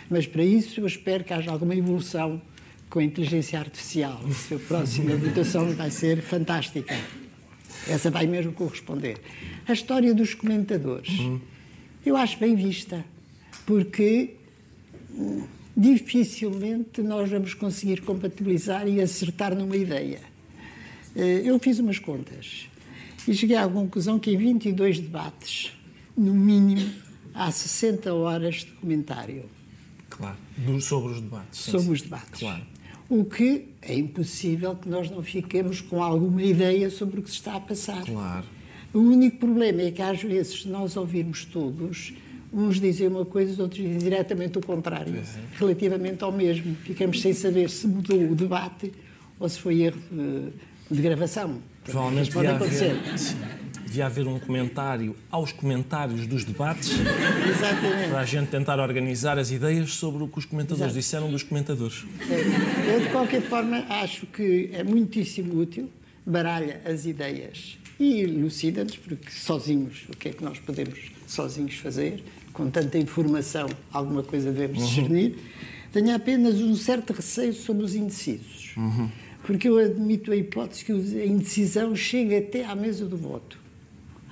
Mas 0.09 0.27
para 0.27 0.43
isso 0.43 0.79
eu 0.79 0.87
espero 0.87 1.23
que 1.23 1.33
haja 1.33 1.51
alguma 1.51 1.75
evolução 1.75 2.41
com 2.89 2.99
a 2.99 3.03
inteligência 3.03 3.59
artificial. 3.59 4.21
A 4.51 4.59
próxima 4.67 5.15
votação 5.15 5.73
vai 5.73 5.89
ser 5.89 6.21
fantástica. 6.21 6.95
Essa 7.87 8.11
vai 8.11 8.27
mesmo 8.27 8.53
corresponder. 8.53 9.17
A 9.67 9.73
história 9.73 10.13
dos 10.13 10.33
comentadores, 10.33 11.09
eu 12.05 12.15
acho 12.15 12.37
bem 12.37 12.55
vista, 12.55 13.03
porque 13.65 14.35
hum, 15.11 15.43
dificilmente 15.75 17.01
nós 17.01 17.29
vamos 17.29 17.53
conseguir 17.53 18.01
compatibilizar 18.01 18.87
e 18.87 19.01
acertar 19.01 19.55
numa 19.55 19.75
ideia. 19.75 20.19
Eh, 21.15 21.41
Eu 21.45 21.57
fiz 21.59 21.79
umas 21.79 21.99
contas 21.99 22.69
e 23.27 23.33
cheguei 23.33 23.55
à 23.57 23.67
conclusão 23.67 24.19
que 24.19 24.31
em 24.31 24.37
22 24.37 24.99
debates, 24.99 25.71
no 26.15 26.33
mínimo, 26.33 26.89
há 27.33 27.51
60 27.51 28.13
horas 28.13 28.57
de 28.57 28.71
comentário 28.73 29.45
Claro. 30.17 30.37
Sobre 30.81 31.13
os 31.13 31.21
debates. 31.21 31.59
sim, 31.59 31.71
sobre 31.71 31.85
sim. 31.87 31.91
os 31.93 32.01
debates. 32.01 32.39
Claro. 32.39 32.61
O 33.09 33.25
que 33.25 33.69
é 33.81 33.95
impossível 33.95 34.75
que 34.75 34.87
nós 34.87 35.09
não 35.09 35.21
fiquemos 35.21 35.81
com 35.81 36.01
alguma 36.01 36.41
ideia 36.41 36.89
sobre 36.89 37.19
o 37.19 37.23
que 37.23 37.29
se 37.29 37.35
está 37.35 37.55
a 37.55 37.59
passar. 37.59 38.03
Claro. 38.05 38.45
O 38.93 38.99
único 38.99 39.37
problema 39.37 39.81
é 39.81 39.91
que 39.91 40.01
às 40.01 40.21
vezes, 40.21 40.61
se 40.61 40.67
nós 40.67 40.95
ouvirmos 40.95 41.45
todos, 41.45 42.13
uns 42.53 42.79
dizem 42.79 43.07
uma 43.07 43.25
coisa, 43.25 43.61
outros 43.61 43.81
dizem 43.81 43.97
diretamente 43.97 44.57
o 44.57 44.61
contrário, 44.61 45.15
é. 45.15 45.23
relativamente 45.57 46.23
ao 46.23 46.31
mesmo. 46.31 46.75
Ficamos 46.75 47.19
sem 47.19 47.33
saber 47.33 47.69
se 47.69 47.87
mudou 47.87 48.31
o 48.31 48.35
debate 48.35 48.93
ou 49.39 49.49
se 49.49 49.59
foi 49.59 49.81
erro 49.81 49.99
de, 50.11 50.95
de 50.95 51.01
gravação. 51.01 51.59
Provavelmente 51.83 52.31
pode 52.31 52.47
acontecer. 52.47 52.91
haver, 52.91 53.62
devia 53.93 54.07
haver 54.07 54.25
um 54.27 54.39
comentário 54.39 55.15
aos 55.29 55.51
comentários 55.51 56.25
dos 56.25 56.43
debates 56.43 56.89
Exatamente. 57.47 58.09
para 58.09 58.19
a 58.21 58.25
gente 58.25 58.47
tentar 58.49 58.79
organizar 58.79 59.37
as 59.37 59.51
ideias 59.51 59.93
sobre 59.93 60.23
o 60.23 60.27
que 60.27 60.39
os 60.39 60.45
comentadores 60.45 60.85
Exato. 60.93 60.95
disseram 60.99 61.29
dos 61.29 61.43
comentadores. 61.43 62.03
Eu, 62.91 62.99
de 63.01 63.09
qualquer 63.09 63.43
forma, 63.43 63.85
acho 63.87 64.25
que 64.25 64.71
é 64.73 64.83
muitíssimo 64.83 65.59
útil, 65.59 65.91
baralha 66.25 66.81
as 66.85 67.05
ideias 67.05 67.77
e 67.99 68.21
elucida-nos, 68.21 68.97
porque 68.97 69.29
sozinhos, 69.29 70.05
o 70.11 70.17
que 70.17 70.29
é 70.29 70.31
que 70.33 70.43
nós 70.43 70.57
podemos 70.57 70.99
sozinhos 71.27 71.75
fazer? 71.75 72.23
Com 72.51 72.71
tanta 72.71 72.97
informação, 72.97 73.67
alguma 73.91 74.23
coisa 74.23 74.51
devemos 74.51 74.79
Uhum. 74.81 74.87
discernir. 74.87 75.35
Tenho 75.91 76.15
apenas 76.15 76.55
um 76.55 76.75
certo 76.75 77.13
receio 77.13 77.53
sobre 77.53 77.83
os 77.85 77.93
indecisos, 77.93 78.73
porque 79.43 79.69
eu 79.69 79.77
admito 79.77 80.31
a 80.31 80.35
hipótese 80.35 80.83
que 80.83 80.91
a 80.91 81.25
indecisão 81.27 81.95
chega 81.95 82.39
até 82.39 82.65
à 82.65 82.73
mesa 82.75 83.05
do 83.05 83.15
voto. 83.17 83.61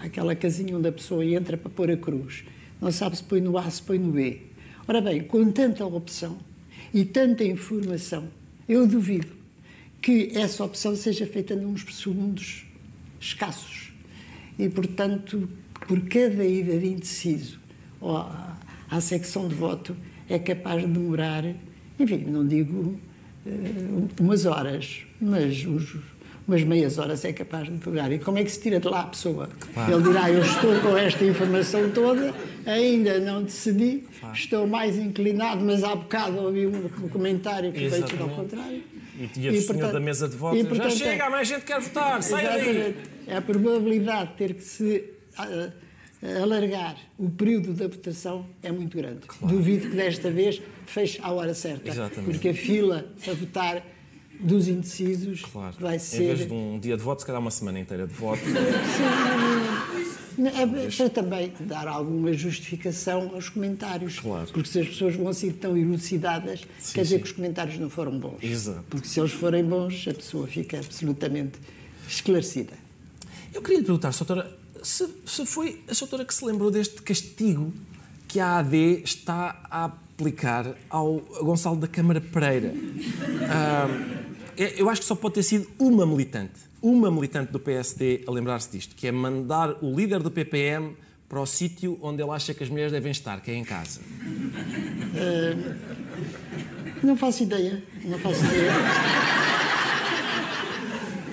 Aquela 0.03 0.35
casinha 0.35 0.75
onde 0.75 0.87
a 0.87 0.91
pessoa 0.91 1.23
entra 1.25 1.55
para 1.57 1.69
pôr 1.69 1.91
a 1.91 1.97
cruz. 1.97 2.43
Não 2.81 2.91
sabe 2.91 3.15
se 3.17 3.23
põe 3.23 3.39
no 3.39 3.57
A, 3.57 3.69
se 3.69 3.81
põe 3.81 3.97
no 3.99 4.11
B. 4.11 4.41
Ora 4.87 4.99
bem, 4.99 5.21
com 5.23 5.51
tanta 5.51 5.85
opção 5.85 6.37
e 6.93 7.05
tanta 7.05 7.43
informação, 7.43 8.27
eu 8.67 8.87
duvido 8.87 9.27
que 10.01 10.31
essa 10.33 10.63
opção 10.63 10.95
seja 10.95 11.25
feita 11.27 11.55
nos 11.55 11.83
segundos 11.95 12.65
escassos. 13.19 13.93
E, 14.57 14.67
portanto, 14.67 15.47
por 15.87 15.99
cada 16.01 16.43
ida 16.43 16.77
de 16.77 16.87
indeciso 16.87 17.59
ou 17.99 18.17
à, 18.17 18.57
secção 18.99 19.47
de 19.47 19.53
voto, 19.55 19.95
é 20.27 20.39
capaz 20.39 20.81
de 20.81 20.87
demorar, 20.91 21.45
enfim, 21.99 22.25
não 22.27 22.45
digo 22.47 22.99
eh, 23.45 23.49
umas 24.19 24.45
horas, 24.45 25.03
mas 25.21 25.65
uns- 25.65 25.95
umas 26.51 26.63
meias 26.63 26.97
horas 26.97 27.23
é 27.23 27.31
capaz 27.31 27.65
de 27.67 27.71
demorar. 27.77 28.11
E 28.11 28.19
como 28.19 28.37
é 28.37 28.43
que 28.43 28.51
se 28.51 28.59
tira 28.59 28.79
de 28.79 28.87
lá 28.87 29.01
a 29.01 29.07
pessoa? 29.07 29.49
Claro. 29.73 29.93
Ele 29.93 30.03
dirá, 30.03 30.29
eu 30.29 30.41
estou 30.41 30.79
com 30.81 30.97
esta 30.97 31.23
informação 31.23 31.89
toda, 31.91 32.33
ainda 32.65 33.19
não 33.19 33.43
decidi, 33.43 34.03
estou 34.33 34.67
mais 34.67 34.97
inclinado, 34.97 35.63
mas 35.63 35.81
há 35.83 35.95
bocado 35.95 36.37
ouvi 36.39 36.67
um 36.67 36.89
comentário 37.09 37.71
que 37.71 37.79
foi 37.79 37.89
feito 37.89 38.03
ao 38.03 38.27
Exatamente. 38.27 38.35
contrário. 38.35 38.83
E 39.19 39.27
tinha 39.27 39.51
o 39.51 39.61
senhor 39.61 39.91
da 39.93 39.99
mesa 39.99 40.27
de 40.27 40.35
voto. 40.35 40.57
e, 40.57 40.63
Já 40.63 40.67
portanto, 40.69 40.97
chega, 40.97 41.25
é- 41.25 41.29
mais 41.29 41.47
gente 41.47 41.63
quer 41.63 41.79
votar, 41.79 42.21
sai 42.21 42.43
daí! 42.43 42.69
Exatamente. 42.69 42.97
É 43.27 43.37
a 43.37 43.41
probabilidade 43.41 44.31
de 44.31 44.35
ter 44.35 44.53
que 44.55 44.63
se 44.63 45.03
ah, 45.37 45.69
alargar 46.41 46.97
o 47.17 47.29
período 47.29 47.73
da 47.73 47.87
votação 47.87 48.45
é 48.61 48.71
muito 48.71 48.97
grande. 48.97 49.21
Duvido 49.41 49.89
que 49.89 49.95
desta 49.95 50.29
vez 50.29 50.61
feche 50.85 51.19
à 51.23 51.31
hora 51.31 51.53
certa. 51.53 51.87
Exatamente. 51.89 52.25
Porque 52.31 52.49
a 52.49 52.53
fila 52.53 53.05
a 53.27 53.33
votar 53.33 53.83
dos 54.41 54.67
indecisos 54.67 55.41
Claro. 55.51 55.75
vai 55.79 55.95
Em 55.95 55.99
ser. 55.99 56.35
vez 56.35 56.47
de 56.47 56.53
um 56.53 56.79
dia 56.79 56.97
de 56.97 57.03
voto, 57.03 57.19
se 57.19 57.25
calhar 57.25 57.41
uma 57.41 57.51
semana 57.51 57.79
inteira 57.79 58.07
de 58.07 58.13
voto. 58.13 58.41
Sim, 58.43 58.53
é 60.47 60.65
para 60.97 61.09
também 61.09 61.53
dar 61.61 61.87
alguma 61.87 62.33
justificação 62.33 63.31
aos 63.33 63.49
comentários. 63.49 64.19
Porque 64.51 64.67
se 64.69 64.79
as 64.79 64.87
pessoas 64.87 65.15
vão 65.15 65.31
ser 65.33 65.53
tão 65.53 65.77
elucidadas, 65.77 66.61
Sim, 66.79 66.93
quer 66.93 67.01
dizer 67.03 67.15
sim. 67.17 67.21
que 67.21 67.27
os 67.29 67.35
comentários 67.35 67.77
não 67.77 67.89
foram 67.89 68.17
bons. 68.17 68.37
Exato. 68.41 68.83
Porque 68.89 69.07
se 69.07 69.19
eles 69.19 69.31
forem 69.33 69.63
bons, 69.63 70.07
a 70.07 70.13
pessoa 70.13 70.47
fica 70.47 70.77
absolutamente 70.79 71.59
esclarecida. 72.07 72.73
Eu 73.53 73.61
queria 73.61 73.79
lhe 73.79 73.85
perguntar, 73.85 74.11
Soutora, 74.13 74.49
se, 74.81 75.07
se 75.25 75.45
foi 75.45 75.81
a 75.87 75.93
Soutora 75.93 76.25
que 76.25 76.33
se 76.33 76.43
lembrou 76.45 76.71
deste 76.71 77.01
castigo 77.01 77.73
que 78.27 78.39
a 78.39 78.59
AD 78.59 79.01
está 79.03 79.61
a 79.69 79.85
aplicar 79.85 80.73
ao 80.89 81.17
Gonçalo 81.41 81.75
da 81.75 81.87
Câmara 81.87 82.21
Pereira. 82.21 82.73
eu 84.57 84.89
acho 84.89 85.01
que 85.01 85.07
só 85.07 85.15
pode 85.15 85.35
ter 85.35 85.43
sido 85.43 85.67
uma 85.79 86.05
militante, 86.05 86.53
uma 86.81 87.09
militante 87.11 87.51
do 87.51 87.59
PSD 87.59 88.23
a 88.27 88.31
lembrar-se 88.31 88.69
disto, 88.71 88.95
que 88.95 89.07
é 89.07 89.11
mandar 89.11 89.75
o 89.83 89.95
líder 89.95 90.19
do 90.21 90.29
PPM 90.31 90.95
para 91.29 91.39
o 91.39 91.45
sítio 91.45 91.97
onde 92.01 92.21
ele 92.21 92.31
acha 92.31 92.53
que 92.53 92.63
as 92.63 92.69
mulheres 92.69 92.91
devem 92.91 93.11
estar, 93.11 93.39
que 93.41 93.49
é 93.51 93.55
em 93.55 93.63
casa. 93.63 94.01
Eh, 95.15 95.55
não 97.03 97.15
faço 97.15 97.43
ideia. 97.43 97.81
Não 98.03 98.19
faço 98.19 98.43
ideia. 98.45 98.71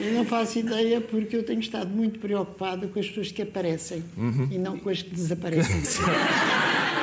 Eu 0.01 0.13
não 0.15 0.25
faço 0.25 0.59
ideia 0.61 1.01
porque 1.01 1.35
eu 1.37 1.43
tenho 1.43 1.59
estado 1.61 1.91
muito 1.91 2.21
preocupado 2.21 2.87
com 2.89 3.01
as 3.01 3.09
pessoas 3.09 3.33
que 3.33 3.43
aparecem 3.43 4.05
Uhum. 4.17 4.49
e 4.51 4.57
não 4.59 4.79
com 4.79 4.89
as 4.91 5.03
que 5.03 5.11
desaparecem. 5.11 5.83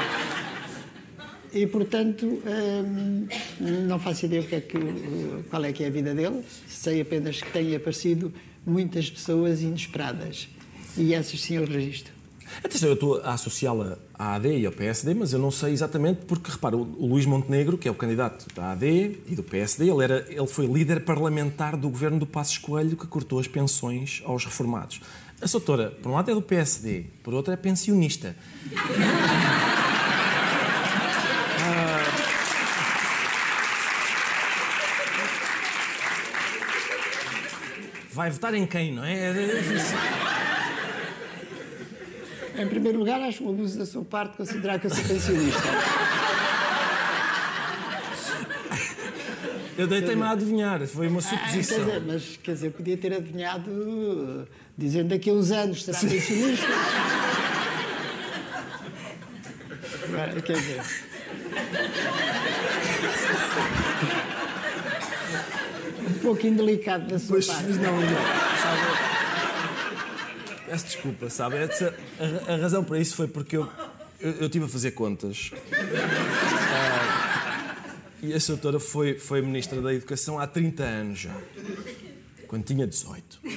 E, 1.56 1.66
portanto, 1.66 2.26
hum, 2.26 3.28
não 3.88 3.98
faço 3.98 4.26
ideia 4.26 4.42
o 4.42 4.46
que 4.46 4.56
é 4.56 4.60
que, 4.60 4.78
qual 5.50 5.64
é 5.64 5.72
que 5.72 5.86
é 5.86 5.88
a 5.88 5.90
vida 5.90 6.14
dele. 6.14 6.44
Sei 6.68 7.00
apenas 7.00 7.42
que 7.42 7.50
têm 7.50 7.74
aparecido 7.74 8.34
muitas 8.66 9.10
pessoas 9.10 9.62
inesperadas. 9.62 10.50
E 10.98 11.14
essas 11.14 11.40
sim 11.40 11.56
eu 11.56 11.66
registro. 11.66 12.14
Atenção, 12.62 12.90
eu 12.90 12.94
estou 12.96 13.22
a 13.22 13.34
associá-la 13.34 13.98
à 14.14 14.36
AD 14.36 14.60
e 14.60 14.66
ao 14.66 14.72
PSD, 14.72 15.14
mas 15.14 15.32
eu 15.32 15.40
não 15.40 15.50
sei 15.50 15.72
exatamente 15.72 16.26
porque, 16.26 16.52
repara, 16.52 16.76
o 16.76 17.08
Luís 17.08 17.26
Montenegro, 17.26 17.78
que 17.78 17.88
é 17.88 17.92
o 17.92 17.96
candidato 17.96 18.54
da 18.54 18.74
AD 18.74 19.20
e 19.26 19.34
do 19.34 19.42
PSD, 19.42 19.90
ele, 19.90 20.04
era, 20.04 20.26
ele 20.30 20.48
foi 20.48 20.68
líder 20.68 21.06
parlamentar 21.06 21.78
do 21.78 21.90
governo 21.90 22.20
do 22.20 22.28
Passos 22.28 22.58
Coelho 22.58 22.98
que 22.98 23.08
cortou 23.08 23.40
as 23.40 23.48
pensões 23.48 24.22
aos 24.26 24.44
reformados. 24.44 25.00
A 25.42 25.48
Soutora, 25.48 25.90
por 25.90 26.10
um 26.10 26.16
lado 26.16 26.30
é 26.30 26.34
do 26.34 26.42
PSD, 26.42 27.06
por 27.24 27.34
outro 27.34 27.54
é 27.54 27.58
pensionista. 27.58 28.36
Vai 38.16 38.30
votar 38.32 38.54
em 38.54 38.66
quem, 38.66 38.94
não 38.94 39.04
é? 39.04 39.14
É. 39.14 39.34
Em 42.62 42.68
primeiro 42.70 42.98
lugar, 43.00 43.20
acho 43.22 43.44
um 43.44 43.50
abuso 43.50 43.78
da 43.78 43.86
sua 43.86 44.06
parte 44.06 44.38
considerar 44.38 44.80
que 44.80 44.88
eu 44.88 44.90
sou 44.90 45.04
pensionista. 45.04 45.62
Eu 49.78 49.86
deitei-me 49.88 50.22
a 50.24 50.30
adivinhar, 50.32 50.88
foi 50.88 51.10
uma 51.10 51.20
Ah, 51.20 51.24
quer 51.24 51.38
suposição. 51.38 51.80
dizer, 51.84 52.02
mas 52.08 52.40
quer 52.42 52.54
dizer, 52.54 52.72
podia 52.72 52.96
ter 52.96 53.12
adivinhado 53.14 53.70
uh, 53.70 54.48
dizendo 54.78 55.10
daqui 55.10 55.30
a 55.30 55.34
uns 55.34 55.52
anos 55.52 55.84
será 55.84 56.00
pensionista. 56.00 56.66
Quer 60.46 60.54
dizer. 60.56 60.82
Um 66.26 66.30
pouco 66.34 66.48
indelicado 66.48 67.06
da 67.08 67.20
sua 67.20 67.28
Pois, 67.36 67.46
parte. 67.46 67.64
mas 67.68 67.78
não, 67.78 68.00
sabe? 68.02 68.82
Peço 70.66 70.86
desculpa, 70.88 71.30
sabe? 71.30 71.58
Essa- 71.58 71.94
a, 72.48 72.54
a 72.54 72.58
razão 72.58 72.84
para 72.84 72.98
isso 72.98 73.16
foi 73.16 73.28
porque 73.28 73.56
eu, 73.58 73.70
eu, 74.20 74.32
eu 74.32 74.46
estive 74.48 74.66
a 74.66 74.68
fazer 74.68 74.90
contas. 74.92 75.52
Ah, 76.74 77.76
e 78.24 78.34
a 78.34 78.38
doutora 78.40 78.80
foi, 78.80 79.20
foi 79.20 79.40
Ministra 79.44 79.80
da 79.80 79.94
Educação 79.94 80.40
há 80.40 80.48
30 80.48 80.82
anos 80.84 81.20
já. 81.20 81.36
Quando 82.48 82.64
tinha 82.64 82.88
18. 82.88 83.40
Ah, 83.46 83.50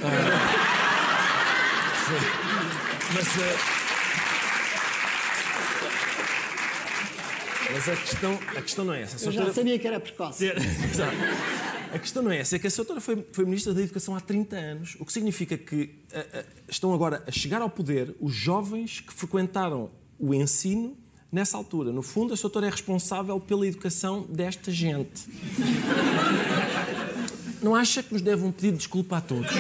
foi- 2.05 2.19
mas, 3.15 3.27
ah, 3.39 3.57
mas 7.73 7.89
a, 7.89 7.97
questão, 7.97 8.39
a 8.57 8.61
questão 8.63 8.85
não 8.85 8.93
é 8.93 9.03
essa. 9.03 9.17
A 9.17 9.19
Eu 9.29 9.33
já 9.33 9.41
doutora- 9.41 9.55
sabia 9.55 9.79
que 9.79 9.87
era 9.87 9.99
precoce. 9.99 10.45
Exato. 10.93 11.17
A 11.93 11.99
questão 11.99 12.23
não 12.23 12.31
é 12.31 12.39
essa, 12.39 12.57
é 12.57 12.59
que 12.59 12.67
a 12.67 12.71
senhora 12.71 13.01
foi, 13.01 13.27
foi 13.33 13.45
Ministra 13.45 13.73
da 13.73 13.81
Educação 13.81 14.15
há 14.15 14.21
30 14.21 14.57
anos, 14.57 14.97
o 15.01 15.07
que 15.07 15.13
significa 15.13 15.57
que 15.57 15.91
a, 16.13 16.39
a, 16.41 16.45
estão 16.69 16.93
agora 16.93 17.23
a 17.27 17.31
chegar 17.31 17.63
ao 17.63 17.71
poder 17.71 18.15
os 18.21 18.35
jovens 18.35 19.01
que 19.01 19.13
frequentaram 19.13 19.91
o 20.19 20.35
ensino 20.35 20.97
nessa 21.33 21.57
altura. 21.57 21.91
No 21.91 22.03
fundo, 22.03 22.35
a 22.35 22.37
senhora 22.37 22.67
é 22.67 22.71
responsável 22.71 23.41
pela 23.41 23.67
educação 23.67 24.23
desta 24.29 24.71
gente. 24.71 25.27
Não 27.63 27.75
acha 27.75 28.03
que 28.03 28.13
nos 28.13 28.23
deve 28.23 28.45
um 28.45 28.53
pedido 28.53 28.73
de 28.73 28.79
desculpa 28.79 29.17
a 29.17 29.21
todos? 29.21 29.51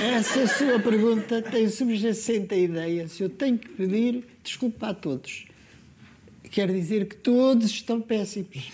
Essa 0.00 0.46
sua 0.48 0.80
pergunta 0.80 1.42
tem 1.42 1.68
subjacente 1.68 2.54
a 2.54 2.56
ideia 2.56 3.08
se 3.08 3.22
eu 3.22 3.28
tenho 3.28 3.58
que 3.58 3.68
pedir 3.68 4.24
desculpa 4.42 4.88
a 4.88 4.94
todos. 4.94 5.47
Quer 6.50 6.72
dizer 6.72 7.06
que 7.06 7.16
todos 7.16 7.66
estão 7.70 8.00
péssimos. 8.00 8.70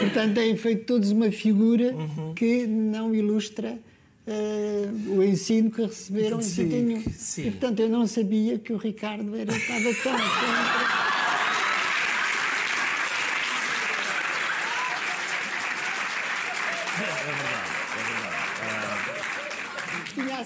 Portanto, 0.00 0.34
têm 0.34 0.56
feito 0.56 0.84
todos 0.84 1.10
uma 1.10 1.30
figura 1.30 1.92
Uhum. 1.94 2.34
que 2.34 2.66
não 2.66 3.14
ilustra 3.14 3.78
eh, 4.26 4.88
o 5.08 5.22
ensino 5.22 5.70
que 5.70 5.82
receberam 5.82 6.38
em 6.38 6.42
Sim, 6.42 6.62
sítio 6.64 6.82
nenhum. 6.82 7.02
sim. 7.16 7.42
E, 7.48 7.50
portanto, 7.50 7.80
eu 7.80 7.88
não 7.88 8.06
sabia 8.06 8.58
que 8.58 8.72
o 8.72 8.76
Ricardo 8.76 9.34
era, 9.36 9.52
estava 9.54 9.94
tão... 10.02 10.12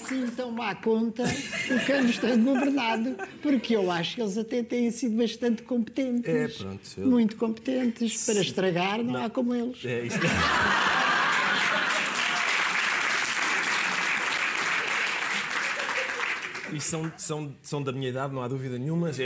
assim 0.05 0.27
tão 0.35 0.51
má 0.51 0.75
conta 0.75 1.23
o 1.23 1.85
que 1.85 1.91
eles 1.91 2.17
têm 2.17 2.43
governado, 2.43 3.15
porque 3.41 3.75
eu 3.75 3.89
acho 3.91 4.15
que 4.15 4.21
eles 4.21 4.37
até 4.37 4.63
têm 4.63 4.91
sido 4.91 5.17
bastante 5.17 5.63
competentes. 5.63 6.29
É, 6.33 6.47
pronto, 6.47 6.81
eu- 6.97 7.07
Muito 7.07 7.35
competentes. 7.37 8.25
Para 8.25 8.41
estragar, 8.41 9.03
não, 9.03 9.23
há 9.25 9.29
como 9.29 9.53
eles. 9.53 9.83
É, 9.83 10.05
isto... 10.05 10.19
E 16.73 16.81
são, 16.81 17.11
são, 17.15 17.55
são 17.61 17.81
da 17.81 17.91
minha 17.91 18.09
idade, 18.09 18.33
não 18.33 18.41
há 18.41 18.47
dúvida 18.47 18.77
nenhuma. 18.77 19.11
É, 19.11 19.21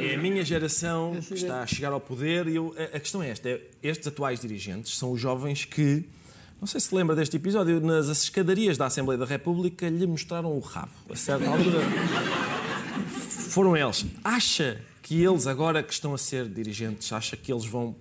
é- 0.00 0.10
é 0.10 0.14
a 0.14 0.18
minha 0.18 0.44
geração 0.44 1.16
que 1.26 1.34
está 1.34 1.62
a 1.62 1.66
chegar 1.66 1.92
ao 1.92 2.00
poder. 2.00 2.48
E 2.48 2.56
eu- 2.56 2.74
a, 2.76 2.96
a 2.96 3.00
questão 3.00 3.22
é 3.22 3.30
esta: 3.30 3.48
é, 3.48 3.60
estes 3.82 4.06
atuais 4.08 4.40
dirigentes 4.40 4.96
são 4.98 5.12
os 5.12 5.20
jovens 5.20 5.64
que, 5.64 6.04
não 6.60 6.66
sei 6.66 6.80
se 6.80 6.94
lembra 6.94 7.14
deste 7.14 7.36
episódio, 7.36 7.80
nas 7.80 8.08
escadarias 8.08 8.78
da 8.78 8.86
Assembleia 8.86 9.18
da 9.18 9.26
República 9.26 9.88
lhe 9.88 10.06
mostraram 10.06 10.56
o 10.56 10.60
rabo. 10.60 10.92
A 11.10 11.16
certa 11.16 11.48
altura. 11.48 11.80
Foram 13.50 13.76
eles. 13.76 14.06
Acha 14.24 14.80
que 15.02 15.22
eles, 15.22 15.46
agora 15.46 15.82
que 15.82 15.92
estão 15.92 16.14
a 16.14 16.18
ser 16.18 16.48
dirigentes, 16.48 17.12
acha 17.12 17.36
que 17.36 17.52
eles 17.52 17.64
vão 17.64 17.94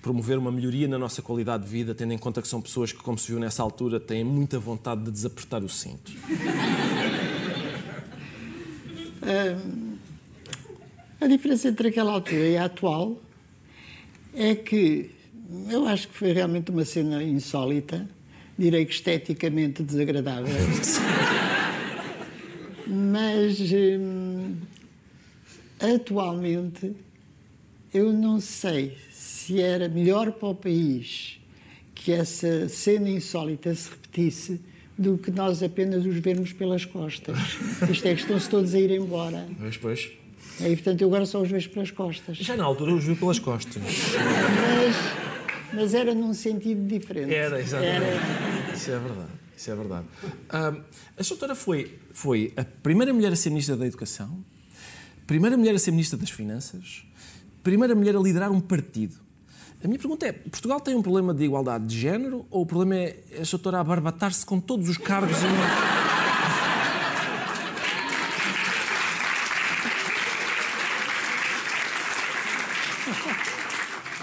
promover 0.00 0.36
uma 0.36 0.50
melhoria 0.50 0.88
na 0.88 0.98
nossa 0.98 1.22
qualidade 1.22 1.64
de 1.64 1.70
vida, 1.70 1.94
tendo 1.94 2.12
em 2.12 2.18
conta 2.18 2.42
que 2.42 2.48
são 2.48 2.60
pessoas 2.60 2.90
que, 2.90 2.98
como 2.98 3.16
se 3.16 3.28
viu 3.30 3.38
nessa 3.38 3.62
altura, 3.62 4.00
têm 4.00 4.24
muita 4.24 4.58
vontade 4.58 5.04
de 5.04 5.10
desapertar 5.10 5.62
o 5.62 5.68
cinto? 5.68 6.10
Hum, 9.22 9.96
a 11.20 11.26
diferença 11.28 11.68
entre 11.68 11.88
aquela 11.88 12.10
altura 12.10 12.48
e 12.48 12.56
a 12.56 12.64
atual 12.64 13.16
é 14.34 14.56
que 14.56 15.10
eu 15.68 15.86
acho 15.86 16.08
que 16.08 16.14
foi 16.16 16.32
realmente 16.32 16.70
uma 16.70 16.84
cena 16.84 17.22
insólita, 17.22 18.08
direi 18.58 18.84
que 18.84 18.92
esteticamente 18.92 19.82
desagradável. 19.82 20.54
Mas 22.86 23.58
hum, 23.60 24.56
atualmente 25.80 26.94
eu 27.92 28.12
não 28.12 28.40
sei 28.40 28.96
se 29.10 29.60
era 29.60 29.88
melhor 29.88 30.32
para 30.32 30.48
o 30.48 30.54
país 30.54 31.38
que 31.94 32.12
essa 32.12 32.68
cena 32.68 33.08
insólita 33.08 33.74
se 33.74 33.90
repetisse 33.90 34.60
do 34.98 35.16
que 35.18 35.30
nós 35.30 35.62
apenas 35.62 36.04
os 36.04 36.16
vermos 36.16 36.52
pelas 36.52 36.84
costas. 36.84 37.36
Isto 37.90 38.06
é 38.06 38.14
que 38.14 38.20
estão-se 38.20 38.48
todos 38.48 38.74
a 38.74 38.78
ir 38.78 38.90
embora. 38.90 39.46
Pois, 39.58 39.76
pois. 39.76 40.10
E, 40.60 40.76
portanto, 40.76 41.00
eu 41.00 41.08
agora 41.08 41.26
só 41.26 41.40
os 41.40 41.50
vejo 41.50 41.70
pelas 41.70 41.90
costas. 41.90 42.36
Já 42.38 42.56
na 42.56 42.64
altura 42.64 42.94
os 42.94 43.04
viu 43.04 43.16
pelas 43.16 43.38
costas. 43.38 43.82
Mas, 43.82 45.21
mas 45.74 45.94
era 45.94 46.14
num 46.14 46.34
sentido 46.34 46.86
diferente. 46.86 47.32
Era, 47.34 47.60
exatamente. 47.60 48.04
Era- 48.04 48.74
Isso 48.74 48.90
é 48.90 48.98
verdade. 48.98 49.30
Isso 49.56 49.70
é 49.70 49.74
verdade. 49.76 50.06
Ah, 50.48 50.74
a 51.18 51.22
doutora 51.22 51.54
foi, 51.54 51.98
foi 52.12 52.52
a 52.56 52.64
primeira 52.64 53.12
mulher 53.12 53.32
a 53.32 53.36
ser 53.36 53.50
Ministra 53.50 53.76
da 53.76 53.86
Educação, 53.86 54.44
primeira 55.26 55.56
mulher 55.56 55.74
a 55.74 55.78
ser 55.78 55.90
Ministra 55.92 56.18
das 56.18 56.30
Finanças, 56.30 57.04
primeira 57.62 57.94
mulher 57.94 58.16
a 58.16 58.18
liderar 58.20 58.50
um 58.50 58.60
partido. 58.60 59.16
A 59.84 59.86
minha 59.88 59.98
pergunta 59.98 60.26
é: 60.26 60.32
Portugal 60.32 60.80
tem 60.80 60.94
um 60.94 61.02
problema 61.02 61.32
de 61.34 61.44
igualdade 61.44 61.86
de 61.86 61.98
género 61.98 62.46
ou 62.50 62.62
o 62.62 62.66
problema 62.66 62.96
é 62.96 63.16
a 63.40 63.42
doutora 63.48 63.80
a 63.80 63.84
barbatar-se 63.84 64.44
com 64.46 64.58
todos 64.60 64.88
os 64.88 64.96
cargos? 64.98 65.36
em- 65.38 66.01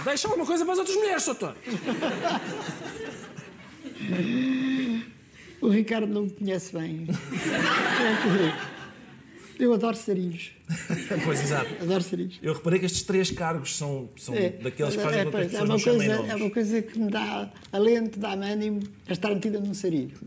Deixa 0.09 0.27
alguma 0.27 0.45
coisa 0.45 0.65
para 0.65 0.73
as 0.73 0.79
outras 0.79 0.97
mulheres, 0.97 1.23
doutor. 1.23 1.55
O 5.61 5.69
Ricardo 5.69 6.07
não 6.07 6.23
me 6.23 6.31
conhece 6.31 6.73
bem. 6.73 7.05
É 9.59 9.63
Eu 9.63 9.71
adoro 9.71 9.95
sarilhos. 9.95 10.51
pois, 11.23 11.43
exato. 11.43 11.69
Adoro 11.81 12.01
sarilhos. 12.01 12.39
Eu 12.41 12.53
reparei 12.55 12.79
que 12.79 12.87
estes 12.87 13.03
três 13.03 13.29
cargos 13.29 13.75
são, 13.75 14.09
são 14.17 14.33
daqueles 14.33 14.95
que 14.95 15.01
fazem 15.01 15.19
é, 15.19 15.25
com 15.25 15.31
que 15.31 15.37
as 15.37 15.43
é 15.43 15.49
pessoas 15.49 15.69
uma 15.69 15.77
não 15.77 15.79
coisa, 15.79 16.13
é 16.13 16.35
uma 16.35 16.49
coisa 16.49 16.81
que 16.81 16.99
me 16.99 17.11
dá 17.11 17.51
alento, 17.71 18.19
dá-me 18.19 18.51
ânimo 18.51 18.81
a 19.07 19.13
estar 19.13 19.29
metida 19.29 19.59
num 19.59 19.75
sarilho. 19.75 20.17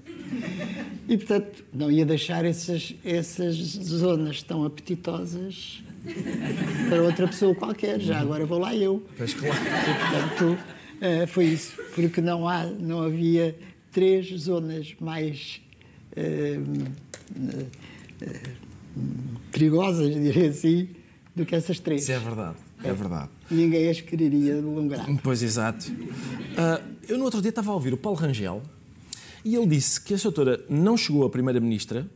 E, 1.09 1.17
portanto, 1.17 1.65
não 1.73 1.91
ia 1.91 2.07
deixar 2.07 2.45
essas, 2.45 2.95
essas 3.05 3.57
zonas 3.57 4.45
tão 4.45 4.65
apetitosas 4.65 5.83
para 6.89 7.03
outra 7.03 7.27
pessoa 7.29 7.55
qualquer. 7.55 8.01
Já 8.01 8.21
agora 8.21 8.45
vou 8.45 8.59
lá 8.59 8.75
eu. 8.75 9.05
Pois, 9.17 9.35
claro. 9.35 9.55
E, 9.55 10.11
portanto, 10.11 10.59
eh, 11.01 11.27
foi 11.27 11.47
isso. 11.47 11.75
Porque 11.95 12.21
não, 12.21 12.49
há, 12.49 12.65
não 12.65 13.03
havia 13.03 13.57
três 13.91 14.29
zonas 14.41 14.95
mais 15.01 15.61
eh, 16.17 16.59
perigosas, 19.51 20.15
direi 20.15 20.49
assim, 20.49 20.89
do 21.35 21.45
que 21.45 21.55
essas 21.55 21.79
três. 21.79 22.03
Isso 22.03 22.13
é 22.13 22.19
verdade. 22.19 22.57
É 22.85 22.93
verdade. 22.93 23.29
Ninguém 23.51 23.89
as 23.89 24.01
quereria 24.01 24.57
de 24.57 24.63
lugar. 24.63 25.07
Pois, 25.23 25.43
exato. 25.43 25.93
Ah, 26.57 26.81
eu 27.09 27.17
no 27.17 27.25
outro 27.25 27.41
dia 27.41 27.51
estava 27.51 27.71
a 27.71 27.75
ouvir 27.75 27.95
o 27.95 27.97
Paulo 27.97 28.19
Rangel 28.19 28.63
e 29.45 29.55
ele 29.55 29.67
disse 29.67 30.01
que 30.01 30.15
a 30.15 30.17
doutora 30.17 30.65
não 30.69 30.97
chegou 30.97 31.25
a 31.25 31.31
primeira-ministra 31.31 32.09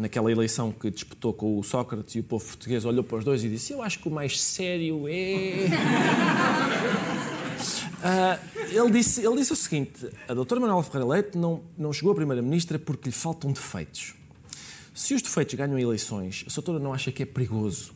naquela 0.00 0.30
eleição 0.32 0.72
que 0.72 0.90
disputou 0.90 1.32
com 1.32 1.58
o 1.58 1.62
Sócrates 1.62 2.14
e 2.14 2.20
o 2.20 2.24
povo 2.24 2.44
português 2.44 2.84
olhou 2.84 3.04
para 3.04 3.18
os 3.18 3.24
dois 3.24 3.44
e 3.44 3.48
disse 3.48 3.72
eu 3.72 3.82
acho 3.82 3.98
que 3.98 4.08
o 4.08 4.10
mais 4.10 4.40
sério 4.40 5.06
é... 5.08 5.68
Ah, 8.02 8.38
ele, 8.70 8.90
disse, 8.90 9.24
ele 9.24 9.36
disse 9.36 9.52
o 9.52 9.56
seguinte, 9.56 10.08
a 10.26 10.32
doutora 10.32 10.58
Manuela 10.58 10.82
Ferreira 10.82 11.06
Leite 11.06 11.36
não, 11.36 11.60
não 11.76 11.92
chegou 11.92 12.12
a 12.12 12.14
primeira-ministra 12.14 12.78
porque 12.78 13.10
lhe 13.10 13.14
faltam 13.14 13.52
defeitos. 13.52 14.14
Se 14.94 15.12
os 15.12 15.20
defeitos 15.20 15.54
ganham 15.54 15.78
eleições, 15.78 16.46
a 16.48 16.54
doutora 16.54 16.78
não 16.78 16.94
acha 16.94 17.12
que 17.12 17.22
é 17.22 17.26
perigoso 17.26 17.92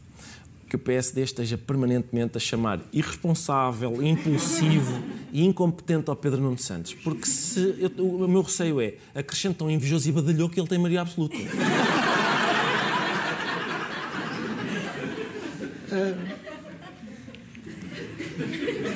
que 0.74 0.76
o 0.76 0.78
PSD 0.78 1.22
esteja 1.22 1.56
permanentemente 1.56 2.36
a 2.36 2.40
chamar 2.40 2.80
irresponsável, 2.92 4.02
impulsivo 4.02 5.00
e 5.32 5.44
incompetente 5.44 6.10
ao 6.10 6.16
Pedro 6.16 6.40
Nuno 6.40 6.58
Santos? 6.58 6.92
Porque 6.94 7.26
se 7.26 7.76
eu- 7.78 8.04
o 8.04 8.26
meu 8.26 8.42
receio 8.42 8.80
é 8.80 8.94
acrescentam 9.14 9.70
invejoso 9.70 10.08
e 10.08 10.12
badalhou 10.12 10.48
que 10.50 10.58
ele 10.58 10.66
tem 10.68 10.78
maioria 10.78 11.02
absoluta. 11.02 11.36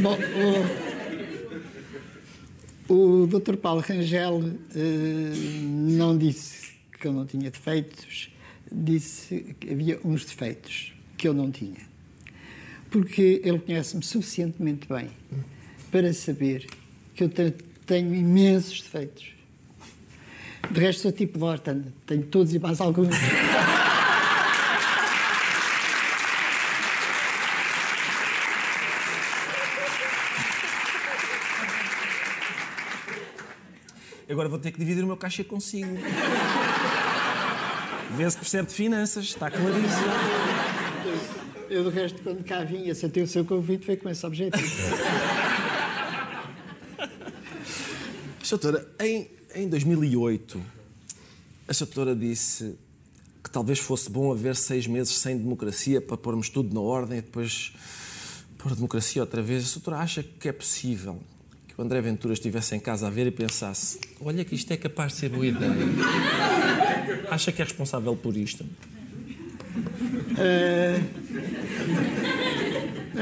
Bom, 0.00 0.16
o, 2.88 3.22
o 3.22 3.26
Dr. 3.26 3.56
Paulo 3.56 3.80
Rangel 3.80 4.42
eh, 4.74 5.32
não 5.64 6.16
disse 6.16 6.72
que 7.00 7.06
eu 7.06 7.12
não 7.12 7.26
tinha 7.26 7.50
defeitos, 7.50 8.30
disse 8.70 9.54
que 9.60 9.70
havia 9.72 10.00
uns 10.04 10.24
defeitos 10.24 10.92
que 11.18 11.28
eu 11.28 11.35
não 11.35 11.50
tinha. 11.50 11.87
Porque 12.90 13.42
ele 13.44 13.59
conhece-me 13.59 14.02
suficientemente 14.02 14.88
bem 14.88 15.11
para 15.90 16.12
saber 16.14 16.66
que 17.14 17.24
eu 17.24 17.28
te- 17.28 17.50
tenho 17.85 18.14
imensos 18.14 18.81
defeitos. 18.81 19.33
De 20.70 20.81
resto, 20.81 21.02
sou 21.02 21.12
tipo 21.12 21.38
Vorten, 21.38 21.85
tenho 22.06 22.23
todos 22.25 22.54
e 22.54 22.58
mais 22.58 22.81
alguns. 22.81 23.14
Agora 34.31 34.48
vou 34.48 34.58
ter 34.58 34.73
que 34.73 34.79
dividir 34.79 35.02
o 35.02 35.06
meu 35.06 35.16
caixa 35.16 35.42
consigo. 35.42 35.96
Vê 38.16 38.31
se 38.31 38.37
percebe 38.37 38.69
de 38.69 38.75
finanças, 38.75 39.25
está 39.25 39.50
claríssimo. 39.50 40.58
Eu, 41.71 41.85
do 41.85 41.90
resto, 41.90 42.23
quando 42.23 42.42
cá 42.44 42.64
vim 42.64 42.85
e 42.87 42.90
aceitei 42.90 43.23
o 43.23 43.27
seu 43.27 43.44
convite, 43.44 43.85
foi 43.85 43.96
com 43.96 44.08
esse 44.08 44.25
objetivo. 44.25 44.66
Doutora, 48.48 48.88
em, 48.98 49.29
em 49.54 49.69
2008, 49.69 50.58
a 51.69 51.73
doutora 51.75 52.16
disse 52.16 52.75
que 53.44 53.50
talvez 53.50 53.79
fosse 53.79 54.10
bom 54.10 54.33
haver 54.33 54.56
seis 54.56 54.87
meses 54.87 55.12
sem 55.12 55.37
democracia 55.37 56.00
para 56.00 56.16
pormos 56.16 56.48
tudo 56.48 56.73
na 56.73 56.81
ordem 56.81 57.19
e 57.19 57.21
depois 57.21 57.75
pôr 58.56 58.73
a 58.73 58.75
democracia 58.75 59.21
outra 59.21 59.42
vez. 59.42 59.71
A 59.71 59.75
doutora 59.75 59.98
acha 59.98 60.23
que 60.23 60.48
é 60.48 60.52
possível 60.52 61.21
que 61.69 61.79
o 61.79 61.85
André 61.85 62.00
Ventura 62.00 62.33
estivesse 62.33 62.75
em 62.75 62.81
casa 62.81 63.08
a 63.08 63.10
ver 63.10 63.27
e 63.27 63.31
pensasse 63.31 64.00
olha 64.19 64.42
que 64.46 64.54
isto 64.54 64.73
é 64.73 64.79
capaz 64.79 65.12
de 65.12 65.19
ser 65.19 65.29
boa 65.29 65.46
ideia? 65.46 65.73
Acha 67.31 67.52
que 67.52 67.60
é 67.60 67.64
responsável 67.66 68.16
por 68.16 68.35
isto? 68.35 68.64
Eh, 70.38 71.00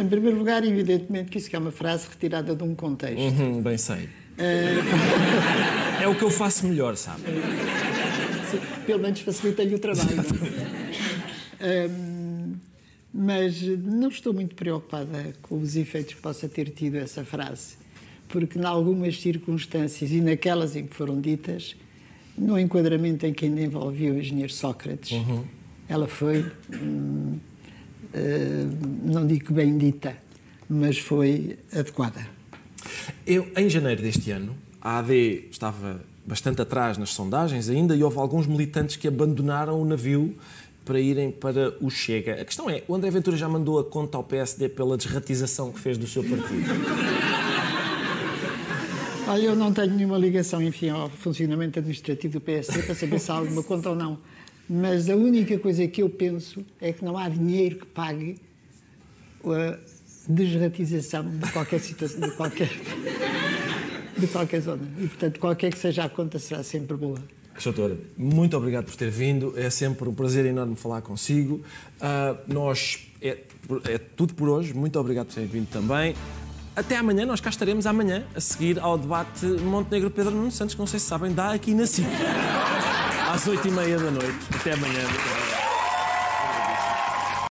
em 0.00 0.06
primeiro 0.08 0.38
lugar, 0.38 0.64
evidentemente 0.64 1.30
que 1.30 1.38
isso 1.38 1.54
é 1.54 1.58
uma 1.58 1.70
frase 1.72 2.06
retirada 2.08 2.54
de 2.54 2.62
um 2.62 2.74
contexto. 2.74 3.18
Uhum, 3.20 3.62
bem 3.62 3.78
sei. 3.78 4.08
Eh, 4.38 4.76
É 6.02 6.08
o 6.08 6.14
que 6.14 6.22
eu 6.22 6.30
faço 6.30 6.66
melhor, 6.66 6.96
sabe? 6.96 7.22
Pelo 8.86 9.00
menos 9.00 9.20
facilita-lhe 9.20 9.74
o 9.74 9.78
trabalho. 9.78 10.08
Ahm, 11.60 12.54
mas 13.12 13.62
não 13.62 14.08
estou 14.08 14.34
muito 14.34 14.54
preocupada 14.54 15.32
com 15.42 15.58
os 15.58 15.74
efeitos 15.74 16.14
que 16.14 16.20
possa 16.20 16.46
ter 16.48 16.68
tido 16.70 16.96
essa 16.96 17.24
frase, 17.24 17.76
porque, 18.28 18.58
em 18.58 18.64
algumas 18.64 19.18
circunstâncias 19.20 20.10
e 20.12 20.20
naquelas 20.20 20.76
em 20.76 20.86
que 20.86 20.94
foram 20.94 21.18
ditas, 21.20 21.74
no 22.36 22.58
enquadramento 22.58 23.24
em 23.24 23.32
que 23.32 23.46
ainda 23.46 23.62
envolvia 23.62 24.12
o 24.12 24.18
engenheiro 24.18 24.52
Sócrates, 24.52 25.12
Uhum. 25.12 25.44
Ela 25.88 26.06
foi, 26.06 26.44
hum, 26.72 27.38
eh, 28.12 28.66
não 29.04 29.26
digo 29.26 29.52
bem 29.52 29.76
dita, 29.76 30.16
mas 30.68 30.98
foi 30.98 31.58
adequada. 31.72 32.26
Eu, 33.26 33.48
em 33.56 33.68
janeiro 33.68 34.02
deste 34.02 34.30
ano, 34.30 34.56
a 34.80 34.98
AD 34.98 35.48
estava 35.50 36.00
bastante 36.26 36.60
atrás 36.60 36.98
nas 36.98 37.10
sondagens 37.10 37.68
ainda 37.68 37.94
e 37.94 38.02
houve 38.02 38.18
alguns 38.18 38.46
militantes 38.46 38.96
que 38.96 39.06
abandonaram 39.06 39.80
o 39.80 39.84
navio 39.84 40.36
para 40.84 41.00
irem 41.00 41.30
para 41.30 41.74
o 41.80 41.90
Chega. 41.90 42.40
A 42.40 42.44
questão 42.44 42.70
é, 42.70 42.82
o 42.86 42.94
André 42.94 43.10
Ventura 43.10 43.36
já 43.36 43.48
mandou 43.48 43.78
a 43.78 43.84
conta 43.84 44.16
ao 44.16 44.24
PSD 44.24 44.68
pela 44.68 44.96
desratização 44.96 45.72
que 45.72 45.80
fez 45.80 45.98
do 45.98 46.06
seu 46.06 46.22
partido? 46.22 46.70
Olha, 49.28 49.42
eu 49.42 49.56
não 49.56 49.72
tenho 49.72 49.92
nenhuma 49.92 50.16
ligação, 50.16 50.62
enfim, 50.62 50.88
ao 50.88 51.10
funcionamento 51.10 51.80
administrativo 51.80 52.34
do 52.34 52.40
PSD 52.40 52.82
para 52.82 52.94
saber 52.94 53.18
se 53.18 53.30
há 53.32 53.34
alguma 53.34 53.64
conta 53.64 53.90
ou 53.90 53.96
não. 53.96 54.18
Mas 54.68 55.08
a 55.08 55.14
única 55.14 55.58
coisa 55.58 55.86
que 55.86 56.02
eu 56.02 56.10
penso 56.10 56.64
é 56.80 56.92
que 56.92 57.04
não 57.04 57.16
há 57.16 57.28
dinheiro 57.28 57.76
que 57.76 57.86
pague 57.86 58.36
a 59.44 59.78
desratização 60.28 61.28
de 61.38 61.52
qualquer 61.52 61.80
situação, 61.80 62.20
de 62.20 62.36
qualquer, 62.36 62.70
de 64.18 64.26
qualquer 64.26 64.60
zona. 64.60 64.82
E, 64.98 65.06
portanto, 65.06 65.38
qualquer 65.38 65.72
que 65.72 65.78
seja 65.78 66.04
a 66.04 66.08
conta 66.08 66.38
será 66.38 66.62
sempre 66.62 66.96
boa. 66.96 67.18
Doutora, 67.62 67.96
muito 68.18 68.56
obrigado 68.56 68.84
por 68.84 68.96
ter 68.96 69.10
vindo. 69.10 69.54
É 69.56 69.70
sempre 69.70 70.08
um 70.08 70.14
prazer 70.14 70.44
enorme 70.44 70.76
falar 70.76 71.00
consigo. 71.00 71.62
Ah, 72.00 72.36
nós 72.46 73.08
é, 73.20 73.38
é 73.84 73.98
tudo 73.98 74.34
por 74.34 74.48
hoje. 74.48 74.74
Muito 74.74 74.98
obrigado 74.98 75.28
por 75.28 75.34
ter 75.34 75.46
vindo 75.46 75.68
também. 75.68 76.14
Até 76.76 76.98
amanhã, 76.98 77.24
nós 77.24 77.40
cá 77.40 77.48
estaremos 77.48 77.86
amanhã 77.86 78.22
a 78.34 78.40
seguir 78.40 78.78
ao 78.78 78.98
debate 78.98 79.46
Montenegro 79.46 80.10
Pedro 80.10 80.32
Nuno 80.32 80.50
Santos, 80.50 80.74
que 80.74 80.78
não 80.78 80.86
sei 80.86 81.00
se 81.00 81.06
sabem, 81.06 81.32
dá 81.32 81.52
aqui 81.52 81.72
na 81.72 81.86
SIC. 81.86 82.06
Às 83.32 83.46
oito 83.46 83.66
e 83.66 83.70
meia 83.70 83.98
da 83.98 84.10
noite. 84.10 84.38
Até 84.54 84.74
amanhã. 84.74 85.00
Muito 85.00 85.16
obrigado. 85.16 85.65